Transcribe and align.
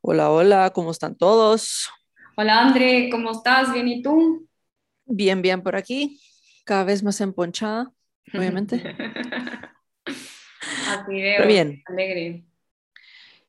Hola, 0.00 0.30
hola, 0.30 0.70
¿cómo 0.70 0.90
están 0.90 1.16
todos? 1.16 1.88
Hola 2.36 2.60
André, 2.60 3.08
¿cómo 3.10 3.32
estás? 3.32 3.72
¿Bien 3.72 3.88
y 3.88 4.02
tú? 4.02 4.46
Bien, 5.04 5.42
bien 5.42 5.62
por 5.62 5.76
aquí, 5.76 6.20
cada 6.64 6.84
vez 6.84 7.02
más 7.02 7.20
emponchada, 7.20 7.90
obviamente. 8.34 8.76
Así 10.06 11.04
Pero 11.06 11.22
veo, 11.22 11.46
bien, 11.48 11.82
alegre. 11.86 12.44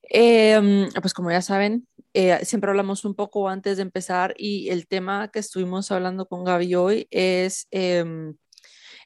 Em, 0.02 0.88
pues 1.00 1.12
como 1.12 1.30
ya 1.30 1.42
saben, 1.42 1.86
eh, 2.14 2.44
siempre 2.44 2.70
hablamos 2.70 3.04
un 3.04 3.14
poco 3.14 3.48
antes 3.48 3.76
de 3.76 3.82
empezar 3.82 4.34
y 4.36 4.70
el 4.70 4.88
tema 4.88 5.28
que 5.28 5.38
estuvimos 5.38 5.90
hablando 5.92 6.26
con 6.26 6.44
Gaby 6.44 6.74
hoy 6.74 7.06
es 7.10 7.68
em, 7.70 8.34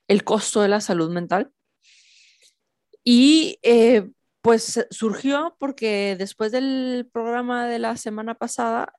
el 0.08 0.24
costo 0.24 0.62
de 0.62 0.68
la 0.68 0.80
salud 0.80 1.10
mental. 1.10 1.50
Y 3.04 3.58
eh, 3.62 4.08
pues 4.42 4.86
surgió 4.90 5.56
porque 5.58 6.16
después 6.18 6.52
del 6.52 7.08
programa 7.12 7.66
de 7.68 7.78
la 7.78 7.96
semana 7.96 8.34
pasada, 8.34 8.92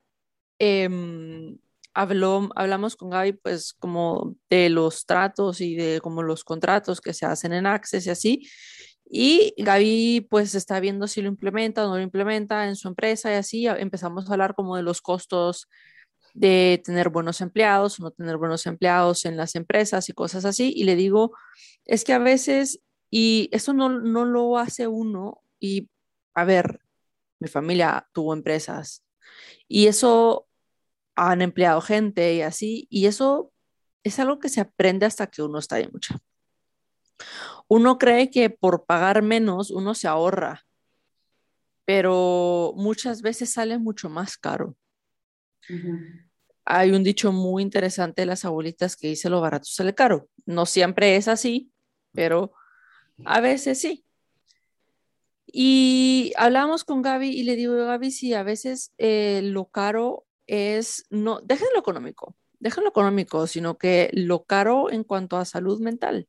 em, 0.59 1.59
habló, 1.93 2.49
hablamos 2.55 2.95
con 2.95 3.09
Gaby 3.11 3.33
pues 3.33 3.73
como 3.73 4.35
de 4.49 4.69
los 4.69 5.05
tratos 5.05 5.61
y 5.61 5.75
de 5.75 6.01
como 6.01 6.23
los 6.23 6.43
contratos 6.43 7.01
que 7.01 7.13
se 7.13 7.25
hacen 7.25 7.53
en 7.53 7.67
Access 7.67 8.07
y 8.07 8.09
así. 8.09 8.49
Y 9.05 9.53
Gaby 9.57 10.27
pues 10.29 10.55
está 10.55 10.79
viendo 10.79 11.07
si 11.07 11.21
lo 11.21 11.27
implementa 11.29 11.85
o 11.85 11.89
no 11.89 11.97
lo 11.97 12.03
implementa 12.03 12.67
en 12.67 12.75
su 12.75 12.87
empresa 12.87 13.31
y 13.31 13.35
así 13.35 13.67
empezamos 13.67 14.29
a 14.29 14.33
hablar 14.33 14.55
como 14.55 14.75
de 14.77 14.83
los 14.83 15.01
costos 15.01 15.67
de 16.33 16.81
tener 16.83 17.09
buenos 17.09 17.41
empleados 17.41 17.99
o 17.99 18.03
no 18.03 18.11
tener 18.11 18.37
buenos 18.37 18.65
empleados 18.65 19.25
en 19.25 19.37
las 19.37 19.55
empresas 19.55 20.09
y 20.09 20.13
cosas 20.13 20.45
así. 20.45 20.73
Y 20.75 20.83
le 20.85 20.95
digo, 20.95 21.33
es 21.85 22.03
que 22.03 22.13
a 22.13 22.19
veces, 22.19 22.79
y 23.15 23.47
eso 23.51 23.73
no, 23.73 23.89
no 23.89 24.25
lo 24.25 24.57
hace 24.57 24.87
uno, 24.87 25.43
y 25.59 25.87
a 26.33 26.45
ver, 26.45 26.79
mi 27.39 27.47
familia 27.47 28.09
tuvo 28.11 28.33
empresas 28.33 29.05
y 29.67 29.85
eso 29.85 30.47
han 31.13 31.43
empleado 31.43 31.79
gente 31.79 32.33
y 32.33 32.41
así, 32.41 32.87
y 32.89 33.05
eso 33.05 33.51
es 34.03 34.17
algo 34.17 34.39
que 34.39 34.49
se 34.49 34.61
aprende 34.61 35.05
hasta 35.05 35.27
que 35.27 35.43
uno 35.43 35.59
está 35.59 35.75
ahí 35.75 35.87
mucho. 35.91 36.15
Uno 37.67 37.99
cree 37.99 38.31
que 38.31 38.49
por 38.49 38.83
pagar 38.85 39.21
menos 39.21 39.69
uno 39.69 39.93
se 39.93 40.07
ahorra, 40.07 40.65
pero 41.85 42.73
muchas 42.75 43.21
veces 43.21 43.53
sale 43.53 43.77
mucho 43.77 44.09
más 44.09 44.37
caro. 44.37 44.75
Hay 46.65 46.89
un 46.89 47.03
dicho 47.03 47.31
muy 47.31 47.61
interesante 47.61 48.23
de 48.23 48.25
las 48.25 48.43
abuelitas 48.43 48.95
que 48.95 49.09
dice 49.09 49.29
lo 49.29 49.39
barato 49.39 49.65
sale 49.65 49.93
caro. 49.93 50.29
No 50.47 50.65
siempre 50.65 51.15
es 51.15 51.27
así, 51.27 51.71
pero 52.11 52.53
a 53.25 53.41
veces 53.41 53.79
sí. 53.79 54.05
Y 55.45 56.33
hablamos 56.37 56.83
con 56.83 57.01
Gaby 57.01 57.29
y 57.29 57.43
le 57.43 57.55
digo, 57.55 57.75
Gaby, 57.75 58.11
sí, 58.11 58.33
a 58.33 58.43
veces 58.43 58.91
eh, 58.97 59.41
lo 59.43 59.65
caro 59.65 60.25
es, 60.47 61.05
no, 61.09 61.41
dejen 61.41 61.67
lo 61.73 61.79
económico, 61.79 62.35
dejen 62.59 62.83
lo 62.83 62.89
económico, 62.89 63.45
sino 63.47 63.77
que 63.77 64.09
lo 64.13 64.43
caro 64.45 64.89
en 64.91 65.03
cuanto 65.03 65.37
a 65.37 65.45
salud 65.45 65.79
mental. 65.79 66.27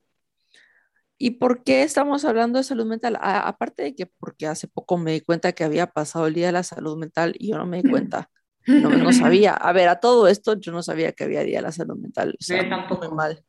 ¿Y 1.17 1.33
por 1.33 1.63
qué 1.63 1.85
estamos 1.85 2.25
hablando 2.25 2.59
de 2.59 2.65
salud 2.65 2.87
mental? 2.87 3.17
A- 3.21 3.49
aparte 3.49 3.83
de 3.83 3.95
que 3.95 4.07
porque 4.07 4.47
hace 4.47 4.67
poco 4.69 4.99
me 4.99 5.13
di 5.13 5.21
cuenta 5.21 5.53
que 5.53 5.65
había 5.65 5.87
pasado 5.87 6.27
el 6.27 6.35
Día 6.35 6.47
de 6.47 6.53
la 6.53 6.65
Salud 6.65 6.99
Mental 6.99 7.35
y 7.39 7.49
yo 7.51 7.57
no 7.57 7.67
me 7.67 7.83
di 7.83 7.89
cuenta, 7.89 8.29
no, 8.67 8.91
no 8.91 9.13
sabía. 9.13 9.55
A 9.55 9.73
ver, 9.73 9.89
a 9.89 10.01
todo 10.01 10.27
esto 10.27 10.59
yo 10.59 10.73
no 10.73 10.83
sabía 10.83 11.13
que 11.13 11.25
había 11.25 11.45
Día 11.45 11.59
de 11.59 11.63
la 11.63 11.73
Salud 11.73 11.97
Mental, 11.97 12.31
o 12.39 12.43
sea, 12.45 12.59
yo 12.59 12.63
muy 12.65 12.71
tampoco, 12.71 13.15
mal, 13.15 13.43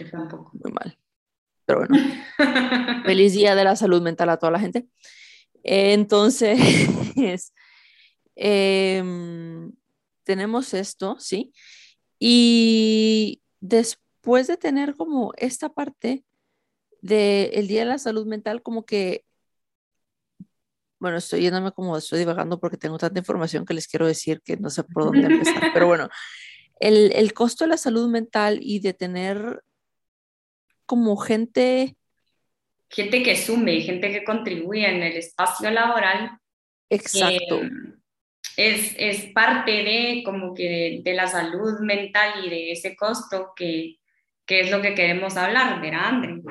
yo 0.00 0.10
tampoco. 0.10 0.50
muy 0.52 0.72
mal. 0.72 0.98
Pero 1.68 1.80
bueno, 1.80 1.96
feliz 3.04 3.34
Día 3.34 3.54
de 3.54 3.62
la 3.62 3.76
Salud 3.76 4.00
Mental 4.00 4.30
a 4.30 4.38
toda 4.38 4.50
la 4.50 4.58
gente. 4.58 4.88
Entonces, 5.62 6.58
em, 8.36 9.70
tenemos 10.24 10.72
esto, 10.72 11.16
¿sí? 11.18 11.52
Y 12.18 13.42
después 13.60 14.46
de 14.46 14.56
tener 14.56 14.96
como 14.96 15.34
esta 15.36 15.68
parte 15.68 16.24
del 17.02 17.68
Día 17.68 17.80
de 17.80 17.90
la 17.90 17.98
Salud 17.98 18.24
Mental, 18.24 18.62
como 18.62 18.86
que, 18.86 19.26
bueno, 20.98 21.18
estoy 21.18 21.42
yéndome 21.42 21.72
como 21.72 21.98
estoy 21.98 22.20
divagando 22.20 22.58
porque 22.58 22.78
tengo 22.78 22.96
tanta 22.96 23.18
información 23.18 23.66
que 23.66 23.74
les 23.74 23.88
quiero 23.88 24.06
decir 24.06 24.40
que 24.40 24.56
no 24.56 24.70
sé 24.70 24.84
por 24.84 25.04
dónde 25.04 25.26
empezar, 25.26 25.70
pero 25.74 25.86
bueno, 25.86 26.08
el, 26.80 27.12
el 27.12 27.34
costo 27.34 27.64
de 27.64 27.68
la 27.68 27.76
salud 27.76 28.08
mental 28.08 28.58
y 28.62 28.80
de 28.80 28.94
tener 28.94 29.62
como 30.88 31.16
gente, 31.18 31.94
Gente 32.90 33.22
que 33.22 33.36
sume, 33.36 33.82
gente 33.82 34.10
que 34.10 34.24
contribuye 34.24 34.88
en 34.88 35.02
el 35.02 35.16
espacio 35.18 35.70
laboral, 35.70 36.38
eh, 36.88 36.96
exacto, 36.96 37.60
es, 38.56 38.94
es 38.98 39.26
parte 39.32 39.70
de 39.70 40.22
como 40.24 40.54
que 40.54 40.62
de, 40.62 41.00
de 41.04 41.14
la 41.14 41.26
salud 41.26 41.80
mental 41.80 42.46
y 42.46 42.48
de 42.48 42.72
ese 42.72 42.96
costo 42.96 43.52
que, 43.54 43.98
que 44.46 44.60
es 44.60 44.70
lo 44.70 44.80
que 44.80 44.94
queremos 44.94 45.36
hablar, 45.36 45.80
¿verdad, 45.82 46.06
André? 46.06 46.42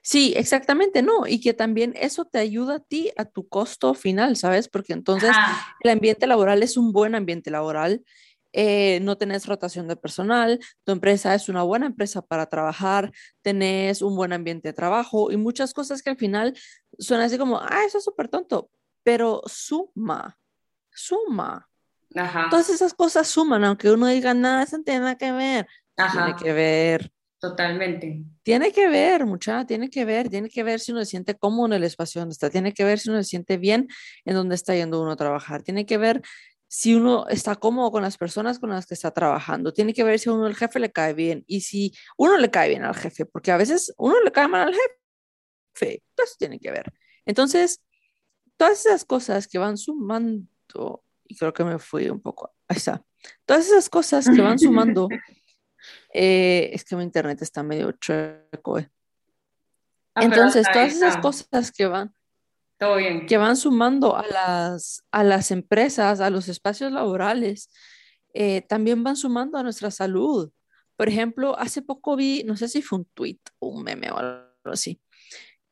sí, 0.00 0.32
exactamente, 0.36 1.02
no, 1.02 1.26
y 1.26 1.40
que 1.40 1.52
también 1.52 1.92
eso 1.96 2.24
te 2.24 2.38
ayuda 2.38 2.76
a 2.76 2.80
ti, 2.80 3.10
a 3.16 3.24
tu 3.24 3.48
costo 3.48 3.94
final, 3.94 4.36
¿sabes? 4.36 4.68
Porque 4.68 4.92
entonces 4.92 5.36
el 5.80 5.90
ambiente 5.90 6.28
laboral 6.28 6.62
es 6.62 6.76
un 6.76 6.92
buen 6.92 7.14
ambiente 7.14 7.50
laboral. 7.50 8.04
Eh, 8.56 9.00
no 9.02 9.18
tenés 9.18 9.46
rotación 9.46 9.88
de 9.88 9.96
personal, 9.96 10.60
tu 10.84 10.92
empresa 10.92 11.34
es 11.34 11.48
una 11.48 11.64
buena 11.64 11.86
empresa 11.86 12.22
para 12.22 12.46
trabajar, 12.46 13.10
tenés 13.42 14.00
un 14.00 14.14
buen 14.14 14.32
ambiente 14.32 14.68
de 14.68 14.72
trabajo 14.72 15.32
y 15.32 15.36
muchas 15.36 15.74
cosas 15.74 16.02
que 16.02 16.10
al 16.10 16.16
final 16.16 16.56
suenan 16.98 17.26
así 17.26 17.36
como, 17.36 17.58
ah, 17.58 17.80
eso 17.86 17.98
es 17.98 18.04
súper 18.04 18.28
tonto, 18.28 18.70
pero 19.02 19.42
suma, 19.46 20.38
suma. 20.90 21.68
ajá, 22.14 22.46
Todas 22.48 22.70
esas 22.70 22.94
cosas 22.94 23.26
suman, 23.26 23.64
aunque 23.64 23.90
uno 23.90 24.06
diga, 24.06 24.32
nada, 24.34 24.62
eso 24.62 24.78
no 24.78 24.84
tiene 24.84 25.00
nada 25.00 25.16
que 25.18 25.32
ver. 25.32 25.66
Tiene 26.10 26.30
ajá, 26.30 26.36
que 26.36 26.52
ver, 26.52 27.12
totalmente. 27.40 28.22
tiene 28.42 28.72
que 28.72 28.88
ver, 28.88 29.26
mucha, 29.26 29.64
tiene 29.66 29.90
que 29.90 30.04
ver, 30.04 30.28
tiene 30.28 30.48
que 30.48 30.62
ver 30.62 30.78
si 30.80 30.92
uno 30.92 31.00
se 31.00 31.06
siente 31.06 31.34
cómodo 31.36 31.66
en 31.66 31.72
el 31.74 31.84
espacio 31.84 32.20
donde 32.20 32.32
está, 32.34 32.50
tiene 32.50 32.72
que 32.72 32.84
ver 32.84 32.98
si 33.00 33.10
uno 33.10 33.18
se 33.18 33.28
siente 33.28 33.58
bien 33.58 33.88
en 34.24 34.34
donde 34.34 34.54
está 34.54 34.74
yendo 34.74 35.00
uno 35.02 35.12
a 35.12 35.16
trabajar, 35.16 35.62
tiene 35.62 35.86
que 35.86 35.98
ver 35.98 36.22
si 36.68 36.94
uno 36.94 37.26
está 37.28 37.56
cómodo 37.56 37.90
con 37.92 38.02
las 38.02 38.16
personas 38.16 38.58
con 38.58 38.70
las 38.70 38.86
que 38.86 38.94
está 38.94 39.10
trabajando, 39.12 39.72
tiene 39.72 39.94
que 39.94 40.04
ver 40.04 40.18
si 40.18 40.28
a 40.28 40.32
uno 40.32 40.46
el 40.46 40.56
jefe 40.56 40.80
le 40.80 40.90
cae 40.90 41.14
bien 41.14 41.44
y 41.46 41.60
si 41.60 41.92
uno 42.16 42.36
le 42.36 42.50
cae 42.50 42.68
bien 42.68 42.84
al 42.84 42.96
jefe, 42.96 43.26
porque 43.26 43.52
a 43.52 43.56
veces 43.56 43.94
uno 43.96 44.20
le 44.22 44.32
cae 44.32 44.48
mal 44.48 44.68
al 44.68 44.74
jefe, 44.74 46.02
eso 46.16 46.34
tiene 46.38 46.58
que 46.58 46.70
ver. 46.70 46.92
Entonces, 47.26 47.82
todas 48.56 48.84
esas 48.84 49.04
cosas 49.04 49.46
que 49.46 49.58
van 49.58 49.76
sumando, 49.76 51.04
y 51.26 51.36
creo 51.36 51.52
que 51.52 51.64
me 51.64 51.78
fui 51.78 52.08
un 52.08 52.20
poco, 52.20 52.52
ahí 52.68 52.76
está, 52.76 53.04
todas 53.44 53.66
esas 53.66 53.88
cosas 53.88 54.28
que 54.28 54.42
van 54.42 54.58
sumando, 54.58 55.08
eh, 56.12 56.70
es 56.72 56.84
que 56.84 56.96
mi 56.96 57.04
internet 57.04 57.40
está 57.42 57.62
medio 57.62 57.92
chueco, 57.92 58.78
eh. 58.78 58.90
Ah, 60.16 60.24
Entonces, 60.24 60.66
todas 60.72 60.94
esas 60.94 61.16
cosas 61.16 61.72
que 61.72 61.86
van, 61.86 62.14
que 62.78 63.36
van 63.38 63.56
sumando 63.56 64.16
a 64.16 64.26
las, 64.26 65.04
a 65.10 65.24
las 65.24 65.50
empresas, 65.50 66.20
a 66.20 66.30
los 66.30 66.48
espacios 66.48 66.92
laborales, 66.92 67.70
eh, 68.34 68.62
también 68.62 69.02
van 69.04 69.16
sumando 69.16 69.58
a 69.58 69.62
nuestra 69.62 69.90
salud. 69.90 70.50
Por 70.96 71.08
ejemplo, 71.08 71.58
hace 71.58 71.82
poco 71.82 72.16
vi, 72.16 72.44
no 72.44 72.56
sé 72.56 72.68
si 72.68 72.82
fue 72.82 73.00
un 73.00 73.04
tweet 73.14 73.38
un 73.60 73.82
meme 73.82 74.10
o 74.10 74.18
algo 74.18 74.44
así, 74.64 75.00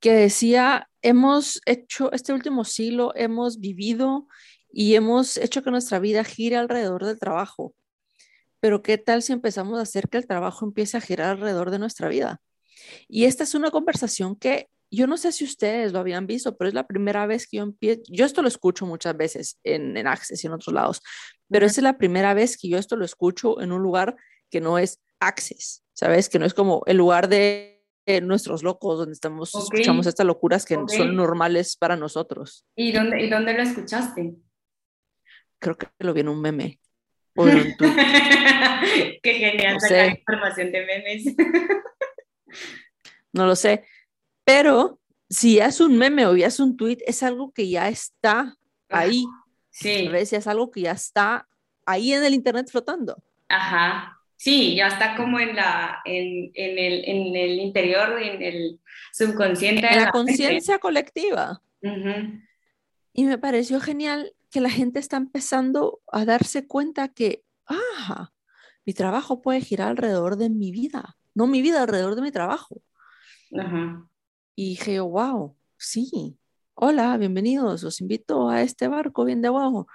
que 0.01 0.13
decía, 0.13 0.89
hemos 1.03 1.61
hecho, 1.67 2.11
este 2.13 2.33
último 2.33 2.65
siglo 2.65 3.13
hemos 3.15 3.61
vivido 3.61 4.27
y 4.73 4.95
hemos 4.95 5.37
hecho 5.37 5.63
que 5.63 5.71
nuestra 5.71 5.99
vida 5.99 6.25
gire 6.25 6.57
alrededor 6.57 7.05
del 7.05 7.19
trabajo. 7.19 7.75
Pero 8.61 8.83
¿qué 8.83 8.99
tal 8.99 9.23
si 9.23 9.33
empezamos 9.33 9.79
a 9.79 9.83
hacer 9.83 10.09
que 10.09 10.19
el 10.19 10.27
trabajo 10.27 10.65
empiece 10.65 10.97
a 10.97 11.01
girar 11.01 11.31
alrededor 11.31 11.71
de 11.71 11.79
nuestra 11.79 12.09
vida? 12.09 12.41
Y 13.09 13.25
esta 13.25 13.45
es 13.45 13.55
una 13.55 13.71
conversación 13.71 14.37
que 14.37 14.69
yo 14.97 15.07
no 15.07 15.17
sé 15.17 15.33
si 15.33 15.45
ustedes 15.45 15.93
lo 15.93 15.99
habían 16.01 16.27
visto, 16.27 16.57
pero 16.57 16.69
es 16.69 16.75
la 16.75 16.87
primera 16.87 17.27
vez 17.27 17.47
que 17.47 17.59
yo 17.59 17.63
empiezo, 17.63 18.03
yo 18.09 18.25
esto 18.25 18.43
lo 18.43 18.49
escucho 18.49 18.87
muchas 18.87 19.17
veces 19.17 19.59
en, 19.65 19.97
en 19.97 20.07
Access 20.07 20.45
y 20.45 20.47
en 20.47 20.53
otros 20.53 20.75
lados, 20.75 21.01
pero 21.49 21.67
es 21.67 21.79
la 21.79 21.99
primera 21.99 22.35
vez 22.35 22.57
que 22.57 22.69
yo 22.69 22.79
esto 22.79 22.97
lo 22.97 23.05
escucho 23.05 23.61
en 23.61 23.73
un 23.73 23.83
lugar 23.83 24.17
que 24.51 24.61
no 24.61 24.79
es 24.79 25.01
Access, 25.21 25.85
¿sabes? 25.93 26.29
Que 26.29 26.39
no 26.39 26.47
es 26.47 26.55
como 26.55 26.83
el 26.87 26.97
lugar 26.97 27.29
de 27.29 27.73
de 28.07 28.21
nuestros 28.21 28.63
locos, 28.63 28.99
donde 28.99 29.13
estamos, 29.13 29.55
escuchamos 29.55 30.07
estas 30.07 30.27
locuras 30.27 30.65
que 30.65 30.77
son 30.89 31.15
normales 31.15 31.77
para 31.77 31.97
nosotros. 31.97 32.67
¿Y 32.77 32.93
dónde, 32.93 33.23
y 33.23 33.31
dónde 33.31 33.55
lo 33.55 33.63
escuchaste? 33.63 34.35
Creo 35.59 35.77
que 35.77 35.87
lo 36.01 36.13
vi 36.13 36.21
en 36.21 36.29
un 36.29 36.41
meme 36.41 36.81
o 37.37 37.49
en 37.49 37.59
un 37.59 37.77
tweet, 37.77 39.21
Qué 39.23 39.35
genial 39.35 39.75
no 39.75 39.81
sacar 39.81 40.19
información 40.19 40.73
de 40.73 40.87
memes. 40.87 41.37
no 43.33 43.47
lo 43.47 43.55
sé, 43.55 43.85
pero 44.45 45.01
si 45.29 45.59
es 45.59 45.81
un 45.81 45.97
meme 45.97 46.27
o 46.27 46.37
ya 46.37 46.47
es 46.47 46.61
un 46.61 46.77
tweet, 46.77 46.99
es 47.07 47.23
algo 47.23 47.53
que 47.53 47.69
ya 47.69 47.89
está 47.89 48.41
Ajá, 48.41 48.57
ahí, 48.89 49.25
sí. 49.71 50.09
Ya 50.11 50.19
es 50.19 50.47
algo 50.47 50.71
que 50.71 50.83
ya 50.83 50.93
está 50.93 51.49
ahí 51.87 52.13
en 52.13 52.25
el 52.25 52.35
internet 52.35 52.69
flotando, 52.71 53.23
ajá. 53.49 54.19
Sí, 54.37 54.75
ya 54.75 54.89
está 54.89 55.15
como 55.15 55.39
en 55.39 55.55
la, 55.55 56.01
en, 56.05 56.51
en 56.55 56.77
el, 56.77 57.05
en 57.09 57.37
el 57.37 57.61
interior, 57.61 58.21
en 58.21 58.43
el 58.43 58.81
subconsciente 59.13 59.87
en 59.87 59.97
la 59.97 60.11
conciencia 60.11 60.81
colectiva. 60.81 61.63
Ujú. 61.81 62.41
Y 63.13 63.23
me 63.23 63.39
pareció 63.39 63.81
genial 63.81 64.35
que 64.51 64.61
la 64.61 64.69
gente 64.69 64.99
está 64.99 65.17
empezando 65.17 66.01
a 66.11 66.25
darse 66.25 66.67
cuenta 66.67 67.07
que, 67.07 67.45
ah, 67.69 68.33
mi 68.85 68.95
trabajo 68.95 69.43
puede 69.43 69.61
girar 69.61 69.91
alrededor 69.91 70.37
de 70.37 70.51
mi 70.51 70.73
vida, 70.73 71.17
no 71.35 71.47
mi 71.47 71.63
vida 71.63 71.81
alrededor 71.81 72.17
de 72.17 72.23
mi 72.23 72.33
trabajo. 72.33 72.83
Y 74.55 74.71
dije, 74.71 75.01
wow, 75.01 75.57
sí, 75.79 76.39
hola, 76.75 77.17
bienvenidos, 77.17 77.85
os 77.85 78.01
invito 78.03 78.51
a 78.51 78.61
este 78.61 78.87
barco 78.87 79.25
bien 79.25 79.41
de 79.41 79.49
abajo, 79.49 79.87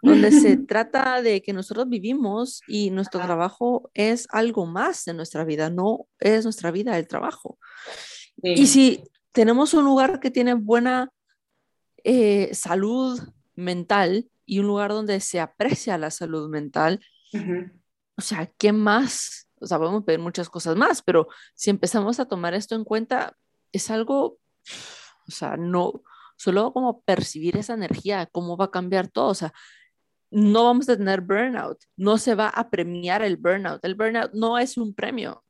donde 0.00 0.32
se 0.32 0.56
trata 0.66 1.20
de 1.20 1.42
que 1.42 1.52
nosotros 1.52 1.90
vivimos 1.90 2.62
y 2.66 2.90
nuestro 2.90 3.20
trabajo 3.20 3.90
es 3.92 4.26
algo 4.30 4.64
más 4.64 5.04
de 5.04 5.12
nuestra 5.12 5.44
vida, 5.44 5.68
no 5.68 6.06
es 6.20 6.44
nuestra 6.44 6.70
vida 6.70 6.96
el 6.96 7.06
trabajo. 7.06 7.58
Y 8.42 8.66
si 8.66 9.04
tenemos 9.32 9.74
un 9.74 9.84
lugar 9.84 10.20
que 10.20 10.30
tiene 10.30 10.54
buena 10.54 11.12
eh, 12.02 12.54
salud 12.54 13.20
mental 13.56 14.30
y 14.46 14.60
un 14.60 14.68
lugar 14.68 14.92
donde 14.92 15.20
se 15.20 15.38
aprecia 15.38 15.98
la 15.98 16.10
salud 16.10 16.48
mental, 16.48 17.00
o 18.16 18.22
sea, 18.22 18.46
¿qué 18.56 18.72
más? 18.72 19.48
O 19.60 19.66
sea, 19.66 19.76
podemos 19.76 20.04
pedir 20.04 20.20
muchas 20.20 20.48
cosas 20.48 20.76
más, 20.76 21.02
pero 21.02 21.28
si 21.54 21.68
empezamos 21.68 22.20
a 22.20 22.24
tomar 22.24 22.54
esto 22.54 22.74
en 22.74 22.84
cuenta, 22.84 23.36
es 23.72 23.90
algo, 23.90 24.38
o 25.26 25.30
sea, 25.30 25.56
no, 25.56 26.02
solo 26.36 26.72
como 26.72 27.02
percibir 27.02 27.56
esa 27.56 27.74
energía, 27.74 28.26
cómo 28.26 28.56
va 28.56 28.66
a 28.66 28.70
cambiar 28.70 29.08
todo, 29.08 29.28
o 29.28 29.34
sea, 29.34 29.52
no 30.30 30.64
vamos 30.64 30.88
a 30.88 30.96
tener 30.96 31.20
burnout, 31.20 31.78
no 31.96 32.18
se 32.18 32.34
va 32.34 32.48
a 32.48 32.70
premiar 32.70 33.22
el 33.22 33.36
burnout, 33.36 33.84
el 33.84 33.94
burnout 33.94 34.32
no 34.34 34.58
es 34.58 34.76
un 34.76 34.94
premio. 34.94 35.44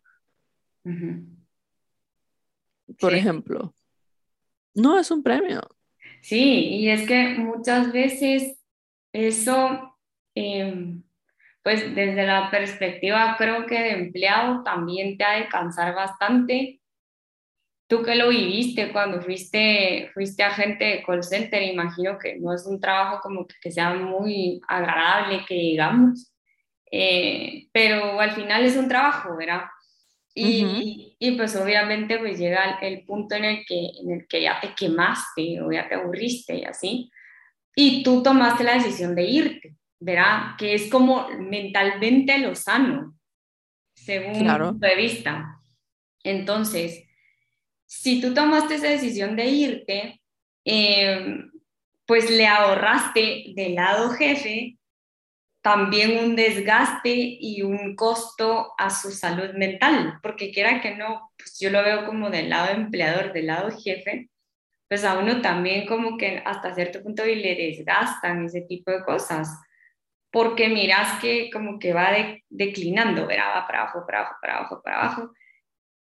Por 2.98 3.14
ejemplo, 3.14 3.74
no 4.74 4.98
es 4.98 5.10
un 5.10 5.22
premio. 5.22 5.60
Sí, 6.22 6.68
y 6.68 6.88
es 6.88 7.06
que 7.06 7.36
muchas 7.38 7.92
veces 7.92 8.58
eso, 9.12 9.96
em, 10.34 11.02
pues 11.62 11.94
desde 11.94 12.26
la 12.26 12.50
perspectiva 12.50 13.36
creo 13.36 13.66
que 13.66 13.78
de 13.78 13.90
empleado 13.92 14.62
también 14.62 15.18
te 15.18 15.24
ha 15.24 15.38
de 15.38 15.48
cansar 15.48 15.94
bastante. 15.94 16.80
Tú 17.88 18.02
que 18.02 18.14
lo 18.14 18.28
viviste 18.28 18.92
cuando 18.92 19.22
fuiste, 19.22 20.10
fuiste 20.12 20.42
agente 20.42 20.84
de 20.84 21.02
call 21.02 21.24
center, 21.24 21.62
imagino 21.62 22.18
que 22.18 22.36
no 22.38 22.52
es 22.52 22.66
un 22.66 22.78
trabajo 22.78 23.20
como 23.22 23.46
que, 23.46 23.70
sea 23.72 23.94
muy 23.94 24.60
agradable, 24.68 25.46
que 25.48 25.54
digamos, 25.54 26.30
eh, 26.90 27.66
pero 27.72 28.20
al 28.20 28.32
final 28.32 28.64
es 28.64 28.76
un 28.76 28.88
trabajo, 28.88 29.34
¿verdad? 29.36 29.62
Y, 30.34 31.16
y, 31.18 31.32
pues 31.32 31.56
obviamente 31.56 32.18
pues 32.18 32.38
llega 32.38 32.78
el, 32.80 33.04
punto 33.04 33.34
en 33.34 33.44
el, 33.44 33.64
que, 33.66 33.90
en 34.00 34.12
el 34.12 34.28
que 34.28 34.42
ya 34.42 34.60
te 34.60 34.74
quemaste 34.74 35.60
o 35.62 35.72
ya 35.72 35.88
te 35.88 35.96
aburriste 35.96 36.58
y 36.58 36.64
así. 36.64 37.10
Y 37.74 38.02
tú 38.02 38.22
tomaste 38.22 38.64
la 38.64 38.74
decisión 38.74 39.14
de 39.14 39.24
irte, 39.24 39.76
¿verdad? 39.98 40.56
Que 40.58 40.74
es 40.74 40.90
como 40.90 41.28
mentalmente 41.38 42.38
lo 42.38 42.54
sano, 42.54 43.16
según 43.94 44.42
mi 44.42 44.48
punto 44.48 44.86
de 44.86 44.94
vista. 44.94 45.60
Entonces, 46.22 47.07
si 47.88 48.20
tú 48.20 48.34
tomaste 48.34 48.74
esa 48.74 48.88
decisión 48.88 49.34
de 49.34 49.46
irte, 49.46 50.20
em, 50.64 51.50
pues 52.06 52.30
le 52.30 52.46
ahorraste 52.46 53.52
del 53.54 53.74
lado 53.74 54.10
jefe 54.10 54.78
también 55.62 56.24
un 56.24 56.36
desgaste 56.36 57.10
y 57.14 57.62
un 57.62 57.96
costo 57.96 58.72
a 58.78 58.90
su 58.90 59.10
salud 59.10 59.54
mental, 59.54 60.18
porque 60.22 60.52
quiera 60.52 60.80
que 60.80 60.94
no, 60.94 61.32
pues 61.36 61.58
yo 61.58 61.70
lo 61.70 61.82
veo 61.82 62.06
como 62.06 62.30
del 62.30 62.48
lado 62.48 62.70
empleador, 62.70 63.32
del 63.32 63.48
lado 63.48 63.70
jefe, 63.70 64.30
pues 64.88 65.04
a 65.04 65.18
uno 65.18 65.42
también 65.42 65.86
como 65.86 66.16
que 66.16 66.42
hasta 66.44 66.74
cierto 66.74 67.02
punto 67.02 67.24
le 67.24 67.54
desgastan 67.54 68.44
ese 68.44 68.62
tipo 68.62 68.90
de 68.90 69.04
cosas, 69.04 69.60
porque 70.30 70.68
miras 70.68 71.20
que 71.20 71.50
como 71.50 71.78
que 71.78 71.92
va 71.92 72.12
declinando, 72.48 73.26
¿verdad? 73.26 73.56
va 73.56 73.66
para 73.66 73.82
abajo, 73.82 74.04
para 74.06 74.20
abajo, 74.20 74.36
para 74.40 74.56
abajo, 74.58 74.82
para 74.82 74.98
abajo. 75.00 75.32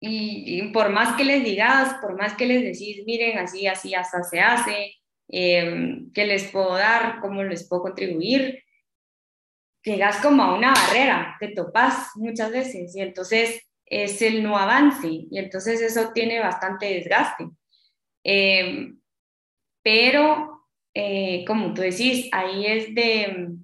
Y, 0.01 0.61
por 0.71 0.89
más 0.89 1.17
que 1.17 1.25
les 1.25 1.43
digas, 1.43 1.95
por 2.01 2.17
más 2.17 2.35
que 2.35 2.45
les 2.45 2.63
decís, 2.63 3.03
miren, 3.05 3.37
así, 3.37 3.67
así, 3.67 3.93
hasta 3.93 4.23
se 4.23 4.39
hace, 4.39 4.95
eh, 5.27 5.99
¿qué 6.13 6.25
les 6.25 6.45
puedo 6.45 6.75
dar? 6.75 7.19
¿Cómo 7.19 7.43
les 7.43 7.67
puedo 7.67 7.83
contribuir? 7.83 8.63
llegas 9.83 10.17
como 10.17 10.43
a 10.43 10.55
una 10.55 10.73
barrera, 10.73 11.35
te 11.39 11.49
topas 11.49 12.11
muchas 12.15 12.51
veces 12.51 12.95
y 12.95 13.01
entonces 13.01 13.61
es 13.85 14.21
el 14.21 14.43
no 14.43 14.57
avance 14.57 15.07
y 15.09 15.37
entonces 15.37 15.81
eso 15.81 16.11
tiene 16.13 16.39
bastante 16.39 16.93
desgaste. 16.93 17.49
Eh, 18.23 18.93
pero, 19.81 20.67
eh, 20.93 21.43
como 21.47 21.73
tú 21.73 21.81
decís, 21.81 22.29
ahí 22.31 22.65
es 22.65 22.93
de, 22.93 23.55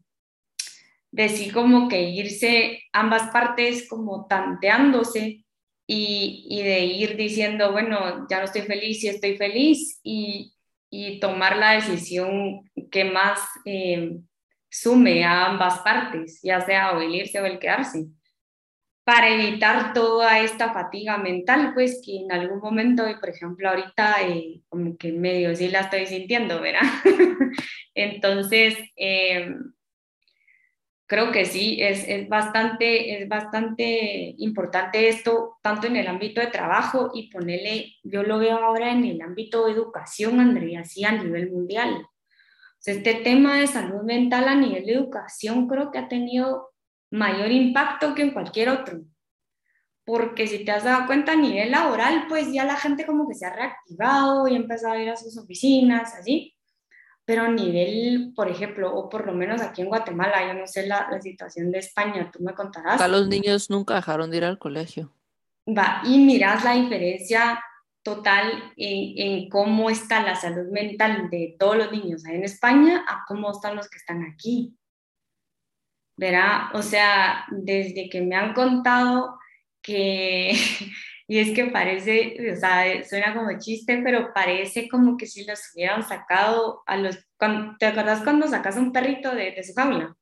de 1.11 1.29
sí 1.29 1.51
como 1.51 1.87
que 1.87 2.01
irse 2.09 2.83
ambas 2.93 3.29
partes 3.31 3.87
como 3.87 4.25
tanteándose 4.25 5.44
y, 5.87 6.47
y, 6.49 6.63
de 6.63 6.85
ir 6.85 7.15
diciendo, 7.17 7.71
bueno, 7.71 8.27
ya 8.29 8.39
no 8.39 8.45
estoy 8.45 8.63
feliz 8.63 9.03
y 9.03 9.09
estoy 9.09 9.37
feliz 9.37 9.99
y, 10.03 10.53
y 10.89 11.19
tomar 11.19 11.57
la 11.57 11.71
decisión 11.73 12.69
que 12.91 13.05
más... 13.05 13.39
Eh, 13.65 14.17
sume 14.75 15.23
a 15.23 15.45
ambas 15.45 15.79
partes, 15.79 16.41
ya 16.43 16.59
sea 16.59 16.97
o 16.97 17.01
el 17.01 17.15
irse 17.15 17.39
o 17.39 17.45
el 17.45 17.59
quedarse, 17.59 18.07
para 19.05 19.29
evitar 19.29 19.93
toda 19.93 20.39
esta 20.39 20.73
fatiga 20.73 21.17
mental, 21.17 21.71
pues 21.73 22.01
que 22.03 22.17
en 22.17 22.31
algún 22.31 22.59
momento, 22.59 23.03
por 23.19 23.29
ejemplo, 23.29 23.69
ahorita 23.69 24.15
eh, 24.27 24.61
como 24.67 24.97
que 24.97 25.13
medio 25.13 25.55
sí 25.55 25.69
la 25.69 25.81
estoy 25.81 26.07
sintiendo, 26.07 26.59
¿verdad? 26.59 26.81
Entonces, 27.93 28.77
eh, 28.97 29.55
creo 31.07 31.31
que 31.31 31.45
sí, 31.45 31.77
es, 31.81 32.07
es, 32.07 32.27
bastante, 32.27 33.21
es 33.21 33.29
bastante 33.29 34.35
importante 34.37 35.07
esto, 35.09 35.57
tanto 35.61 35.87
en 35.87 35.95
el 35.97 36.07
ámbito 36.07 36.41
de 36.41 36.47
trabajo 36.47 37.11
y 37.13 37.29
ponerle, 37.29 37.93
yo 38.03 38.23
lo 38.23 38.39
veo 38.39 38.57
ahora 38.57 38.91
en 38.91 39.05
el 39.05 39.21
ámbito 39.21 39.65
de 39.65 39.73
educación, 39.73 40.39
Andrea, 40.39 40.81
así 40.81 41.03
a 41.03 41.11
nivel 41.11 41.51
mundial 41.51 42.07
este 42.85 43.15
tema 43.15 43.57
de 43.57 43.67
salud 43.67 44.03
mental 44.03 44.47
a 44.47 44.55
nivel 44.55 44.85
de 44.85 44.93
educación 44.93 45.67
creo 45.67 45.91
que 45.91 45.97
ha 45.97 46.07
tenido 46.07 46.69
mayor 47.11 47.51
impacto 47.51 48.13
que 48.13 48.21
en 48.21 48.31
cualquier 48.31 48.69
otro. 48.69 49.01
Porque 50.05 50.45
si 50.45 50.63
te 50.63 50.71
has 50.71 50.83
dado 50.83 51.07
cuenta 51.07 51.31
a 51.31 51.35
nivel 51.35 51.71
laboral, 51.71 52.25
pues 52.29 52.51
ya 52.51 52.63
la 52.63 52.75
gente 52.75 53.05
como 53.07 53.27
que 53.27 53.33
se 53.33 53.45
ha 53.45 53.55
reactivado 53.55 54.47
y 54.47 54.53
ha 54.53 54.57
empezado 54.57 54.93
a 54.93 55.01
ir 55.01 55.09
a 55.09 55.15
sus 55.15 55.35
oficinas, 55.37 56.13
así. 56.13 56.54
Pero 57.25 57.43
a 57.43 57.49
nivel, 57.49 58.33
por 58.35 58.49
ejemplo, 58.49 58.95
o 58.95 59.09
por 59.09 59.25
lo 59.25 59.33
menos 59.33 59.61
aquí 59.61 59.81
en 59.81 59.87
Guatemala, 59.87 60.47
yo 60.47 60.53
no 60.53 60.67
sé 60.67 60.85
la, 60.85 61.07
la 61.09 61.19
situación 61.21 61.71
de 61.71 61.79
España, 61.79 62.29
tú 62.31 62.43
me 62.43 62.53
contarás. 62.53 62.95
Acá 62.95 63.07
los 63.07 63.27
niños 63.27 63.69
nunca 63.69 63.95
dejaron 63.95 64.29
de 64.29 64.37
ir 64.37 64.45
al 64.45 64.59
colegio. 64.59 65.11
Va, 65.67 66.01
y 66.05 66.19
miras 66.19 66.63
la 66.63 66.73
diferencia 66.73 67.59
total 68.05 68.71
en, 68.77 69.49
cómo 69.49 69.89
está 69.89 70.21
la 70.21 70.35
salud 70.35 70.71
mental 70.71 71.27
de 71.31 71.55
todos 71.57 71.75
los 71.75 71.91
niños 71.91 72.23
en 72.25 72.43
España 72.43 73.03
a 73.07 73.23
cómo 73.27 73.51
están 73.51 73.75
los 73.75 73.89
que 73.89 73.97
están 73.97 74.23
aquí. 74.23 74.77
Verá, 76.15 76.69
o 76.75 76.83
sea, 76.83 77.45
desde 77.49 78.07
que 78.07 78.21
me 78.21 78.35
han 78.35 78.53
contado 78.53 79.39
que, 79.81 80.51
y 81.27 81.39
es 81.39 81.51
que 81.55 81.65
parece, 81.65 82.37
o 82.53 82.55
sea, 82.55 83.03
suena 83.03 83.33
como 83.33 83.57
chiste, 83.59 84.01
pero 84.03 84.31
parece 84.33 84.87
como 84.87 85.17
que 85.17 85.25
si 85.25 85.43
los 85.45 85.59
hubieran 85.73 86.07
sacado 86.07 86.83
a 86.85 86.97
los, 86.97 87.17
¿te 87.79 87.85
acuerdas 87.85 88.21
cuando 88.23 88.47
sacas 88.47 88.77
un 88.77 88.91
perrito 88.91 89.33
de, 89.33 89.51
de 89.51 89.63
su 89.63 89.73
jaula? 89.73 90.15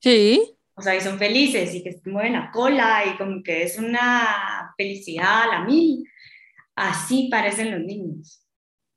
Sí. 0.00 0.56
O 0.74 0.82
sea, 0.82 0.94
y 0.94 1.00
son 1.00 1.18
felices 1.18 1.74
y 1.74 1.82
que 1.82 2.00
mueven 2.04 2.34
la 2.34 2.50
cola 2.50 3.04
y 3.06 3.16
como 3.16 3.42
que 3.42 3.62
es 3.62 3.78
una 3.78 4.74
felicidad 4.76 5.42
a 5.42 5.46
la 5.46 5.64
mil 5.64 6.06
así 6.76 7.28
parecen 7.30 7.72
los 7.72 7.80
niños. 7.80 8.46